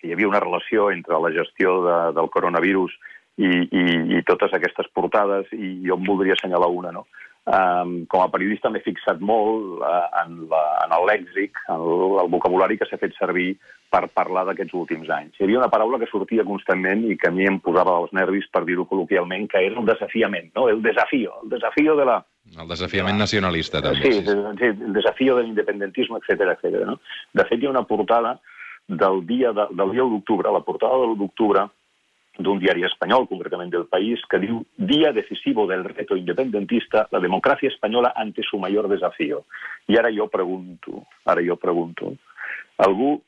que 0.00 0.10
hi 0.10 0.14
havia 0.16 0.30
una 0.30 0.42
relació 0.42 0.90
entre 0.90 1.20
la 1.22 1.32
gestió 1.36 1.80
de, 1.86 1.98
del 2.18 2.30
coronavirus 2.34 2.94
i, 3.40 3.50
i, 3.50 3.84
i 4.18 4.22
totes 4.28 4.52
aquestes 4.56 4.90
portades, 4.94 5.48
i 5.56 5.78
jo 5.86 5.96
em 5.96 6.06
voldria 6.06 6.36
assenyalar 6.36 6.70
una, 6.74 6.92
no? 6.92 7.06
Um, 7.48 8.04
com 8.04 8.20
a 8.20 8.28
periodista 8.28 8.68
m'he 8.68 8.82
fixat 8.84 9.22
molt 9.24 9.80
uh, 9.80 10.04
en, 10.20 10.34
la, 10.50 10.60
en 10.84 10.92
el 10.92 11.06
lèxic, 11.08 11.56
en 11.72 11.80
el, 11.80 12.18
el 12.20 12.28
vocabulari 12.30 12.76
que 12.78 12.84
s'ha 12.86 12.98
fet 13.00 13.16
servir 13.16 13.54
per 13.90 14.02
parlar 14.12 14.44
d'aquests 14.46 14.76
últims 14.76 15.08
anys. 15.10 15.38
Hi 15.38 15.46
havia 15.46 15.58
una 15.62 15.70
paraula 15.72 15.98
que 15.98 16.08
sortia 16.10 16.44
constantment 16.46 17.06
i 17.08 17.16
que 17.18 17.30
a 17.30 17.34
mi 17.34 17.48
em 17.48 17.56
posava 17.64 17.96
els 18.02 18.12
nervis, 18.14 18.46
per 18.52 18.62
dir-ho 18.68 18.84
col·loquialment, 18.90 19.48
que 19.50 19.64
era 19.70 19.80
el 19.80 19.88
desafiament, 19.88 20.52
no? 20.54 20.68
el 20.68 20.84
desafío, 20.84 21.32
el 21.42 21.56
desafío 21.56 21.96
de 21.96 22.06
la... 22.12 22.20
El 22.52 22.68
desafiament 22.68 23.16
de 23.16 23.24
la... 23.24 23.24
nacionalista, 23.24 23.82
també. 23.88 24.04
Sí, 24.04 24.20
sí, 24.20 24.36
sí 24.60 24.70
el 24.70 24.94
desafío 25.00 25.40
de 25.40 25.48
l'independentisme, 25.48 26.20
etc 26.20 26.54
etc. 26.54 26.84
No? 26.86 27.00
De 27.32 27.48
fet, 27.48 27.58
hi 27.58 27.70
ha 27.70 27.74
una 27.74 27.86
portada 27.88 28.36
del 28.86 29.24
dia 29.26 29.54
de, 29.56 29.66
del 29.80 29.96
dia 29.96 30.06
d'octubre, 30.12 30.52
la 30.52 30.62
portada 30.66 31.00
de 31.00 31.08
l'1 31.08 31.22
d'octubre, 31.24 31.66
d'un 32.42 32.58
diari 32.58 32.84
espanyol, 32.88 33.28
concretament 33.28 33.70
del 33.72 33.86
País, 33.86 34.20
que 34.30 34.40
diu 34.42 34.62
«Día 34.76 35.12
decisivo 35.12 35.66
del 35.68 35.84
reto 35.84 36.16
independentista, 36.16 37.06
la 37.12 37.20
democràcia 37.20 37.68
espanyola 37.68 38.12
ante 38.16 38.42
su 38.42 38.58
mayor 38.58 38.88
desafío». 38.88 39.44
I 39.88 39.98
ara 39.98 40.10
jo 40.12 40.28
pregunto, 40.28 41.04
ara 41.24 41.42
jo 41.44 41.56
pregunto, 41.56 42.14
algú, 42.78 43.20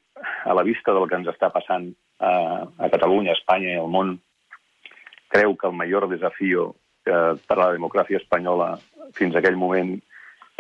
a 0.45 0.55
la 0.55 0.63
vista 0.63 0.93
del 0.93 1.09
que 1.09 1.19
ens 1.19 1.29
està 1.33 1.51
passant 1.53 1.91
a, 2.19 2.65
a 2.79 2.89
Catalunya, 2.93 3.33
a 3.33 3.39
Espanya 3.39 3.75
i 3.75 3.81
al 3.81 3.91
món, 3.91 4.17
creu 5.33 5.57
que 5.57 5.67
el 5.67 5.77
major 5.77 6.09
desafío 6.09 6.73
que, 7.05 7.19
per 7.49 7.57
a 7.57 7.63
la 7.65 7.73
democràcia 7.75 8.21
espanyola 8.21 8.77
fins 9.17 9.35
a 9.35 9.41
aquell 9.41 9.59
moment 9.59 9.97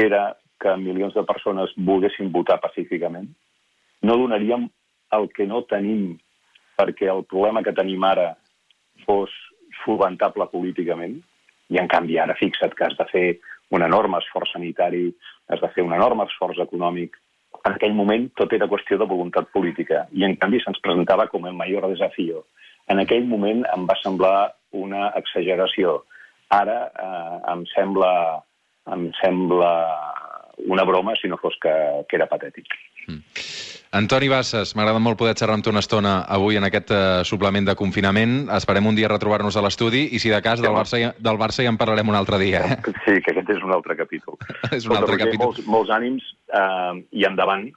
era 0.00 0.32
que 0.62 0.76
milions 0.78 1.14
de 1.14 1.24
persones 1.28 1.72
volguessin 1.76 2.32
votar 2.32 2.58
pacíficament? 2.62 3.28
No 4.02 4.16
donaríem 4.18 4.68
el 5.18 5.28
que 5.36 5.46
no 5.46 5.62
tenim 5.68 6.16
perquè 6.78 7.10
el 7.12 7.24
problema 7.28 7.62
que 7.62 7.74
tenim 7.76 8.02
ara 8.08 8.32
fos 9.06 9.32
solventable 9.82 10.46
políticament, 10.52 11.18
i 11.72 11.80
en 11.80 11.88
canvi 11.88 12.18
ara 12.20 12.36
fixa't 12.38 12.74
que 12.76 12.86
has 12.86 12.96
de 12.98 13.06
fer 13.10 13.26
un 13.72 13.82
enorme 13.82 14.18
esforç 14.20 14.52
sanitari, 14.52 15.06
has 15.48 15.60
de 15.60 15.70
fer 15.74 15.84
un 15.84 15.94
enorme 15.96 16.26
esforç 16.28 16.60
econòmic 16.64 17.16
en 17.62 17.76
aquell 17.76 17.94
moment 17.94 18.26
tot 18.38 18.52
era 18.56 18.68
qüestió 18.70 18.98
de 18.98 19.08
voluntat 19.08 19.50
política 19.54 20.06
i 20.18 20.26
en 20.26 20.34
canvi 20.40 20.60
se'ns 20.62 20.80
presentava 20.84 21.28
com 21.30 21.46
el 21.46 21.54
major 21.58 21.86
desafío. 21.90 22.44
En 22.90 22.98
aquell 23.02 23.28
moment 23.28 23.62
em 23.74 23.86
va 23.86 23.98
semblar 24.02 24.52
una 24.84 25.10
exageració. 25.20 26.00
Ara 26.50 26.78
eh, 26.90 27.36
em 27.54 27.64
sembla 27.74 28.12
em 28.92 29.10
sembla 29.20 29.72
una 30.66 30.84
broma 30.84 31.14
si 31.20 31.30
no 31.30 31.38
fos 31.38 31.54
que, 31.62 31.72
que 32.08 32.18
era 32.18 32.26
patètic. 32.30 32.66
Antoni 33.92 34.30
Bassas, 34.32 34.70
m'agrada 34.72 35.02
molt 35.04 35.18
poder 35.20 35.34
xerrar 35.36 35.58
amb 35.58 35.64
tu 35.66 35.68
una 35.68 35.82
estona 35.84 36.14
avui 36.24 36.56
en 36.56 36.64
aquest 36.64 36.94
uh, 36.96 37.00
suplement 37.28 37.66
de 37.68 37.74
confinament. 37.76 38.46
Esperem 38.56 38.86
un 38.88 38.96
dia 38.96 39.10
retrobar-nos 39.12 39.58
a 39.60 39.64
l'estudi 39.66 40.06
i, 40.16 40.20
si 40.22 40.32
de 40.32 40.40
cas, 40.40 40.62
del 40.64 40.72
Barça, 40.72 40.96
ja, 40.96 41.10
del 41.18 41.40
Barça 41.40 41.60
ja 41.60 41.68
en 41.68 41.76
parlarem 41.76 42.08
un 42.08 42.16
altre 42.16 42.40
dia. 42.40 42.64
Eh? 42.64 42.80
Sí, 43.04 43.18
que 43.20 43.34
aquest 43.34 43.52
és 43.52 43.60
un 43.60 43.74
altre 43.76 43.98
capítol. 43.98 44.40
és 44.78 44.88
un 44.88 44.96
altre 44.96 45.20
capítol. 45.20 45.52
Molts, 45.52 45.68
molts 45.68 45.92
ànims 45.92 46.32
eh, 46.56 47.04
i 47.20 47.28
endavant 47.28 47.68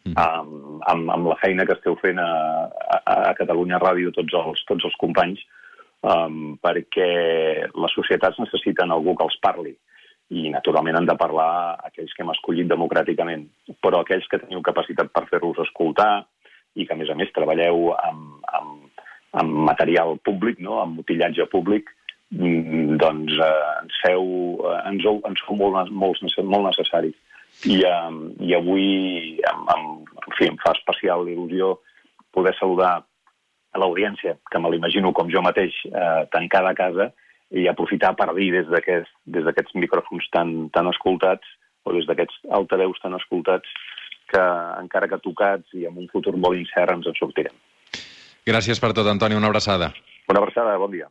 Mm. 0.00 0.14
amb, 0.16 0.80
amb, 0.88 1.10
amb 1.12 1.26
la 1.28 1.36
feina 1.42 1.66
que 1.68 1.74
esteu 1.76 1.96
fent 2.00 2.16
a, 2.18 2.30
a, 2.96 3.14
a 3.28 3.32
Catalunya 3.36 3.80
Ràdio 3.82 4.12
tots 4.16 4.32
els, 4.32 4.62
tots 4.64 4.86
els 4.88 4.96
companys, 4.96 5.42
um, 6.00 6.56
perquè 6.64 7.10
les 7.68 7.96
societats 7.98 8.40
necessiten 8.40 8.94
algú 8.94 9.12
que 9.18 9.26
els 9.28 9.36
parli 9.44 9.74
i 10.30 10.48
naturalment 10.54 10.96
han 10.96 11.08
de 11.08 11.16
parlar 11.18 11.76
aquells 11.88 12.12
que 12.14 12.22
hem 12.22 12.30
escollit 12.30 12.68
democràticament, 12.70 13.48
però 13.82 14.00
aquells 14.04 14.28
que 14.30 14.38
teniu 14.38 14.62
capacitat 14.62 15.10
per 15.10 15.24
fer-los 15.30 15.58
escoltar 15.64 16.24
i 16.78 16.86
que, 16.86 16.94
a 16.94 16.98
més 16.98 17.10
a 17.10 17.16
més, 17.18 17.32
treballeu 17.34 17.90
amb, 17.98 18.44
amb, 18.54 19.02
amb 19.42 19.56
material 19.66 20.18
públic, 20.22 20.60
no? 20.62 20.78
amb 20.84 21.00
utillatge 21.02 21.48
públic, 21.50 21.90
mm, 22.30 22.94
doncs 23.02 23.34
eh, 23.42 23.50
ens 23.82 23.98
feu, 24.04 24.24
eh, 24.70 24.78
ens, 24.92 25.04
heu- 25.04 25.22
ens 25.26 25.42
feu 25.46 25.58
molt, 25.58 25.90
molt, 25.90 26.22
molt 26.44 26.68
necessaris. 26.70 27.18
I, 27.66 27.80
um, 27.84 28.20
i 28.40 28.54
avui, 28.54 28.86
em, 29.50 29.64
em, 29.74 29.88
en 30.06 30.36
fi, 30.38 30.46
em 30.46 30.56
fa 30.62 30.70
especial 30.78 31.26
il·lusió 31.28 31.74
poder 32.32 32.54
saludar 32.56 33.00
a 33.74 33.78
l'audiència, 33.82 34.36
que 34.50 34.58
me 34.62 34.70
l'imagino 34.70 35.12
com 35.12 35.28
jo 35.30 35.42
mateix, 35.42 35.74
eh, 35.90 36.22
tancada 36.30 36.70
a 36.70 36.78
casa, 36.78 37.10
i 37.50 37.66
aprofitar 37.68 38.14
per 38.18 38.30
dir 38.36 38.50
des 38.54 38.68
d'aquests 38.70 39.10
des 39.26 39.46
d'aquests 39.46 39.74
micròfons 39.74 40.28
tan, 40.34 40.70
tan 40.74 40.90
escoltats, 40.90 41.46
o 41.84 41.94
des 41.96 42.06
d'aquests 42.06 42.44
altaveus 42.50 43.00
tan 43.02 43.16
escoltats, 43.18 43.68
que 44.30 44.42
encara 44.78 45.08
que 45.10 45.18
tocats 45.24 45.74
i 45.74 45.86
amb 45.88 45.98
un 45.98 46.08
futur 46.12 46.36
molt 46.36 46.58
incert 46.58 46.94
ens 46.94 47.08
en 47.10 47.16
sortirem. 47.18 47.56
Gràcies 48.46 48.80
per 48.80 48.92
tot, 48.94 49.08
Antoni. 49.10 49.36
Una 49.38 49.50
abraçada. 49.50 49.90
Una 50.30 50.42
abraçada, 50.42 50.76
bon 50.78 50.94
dia. 50.94 51.10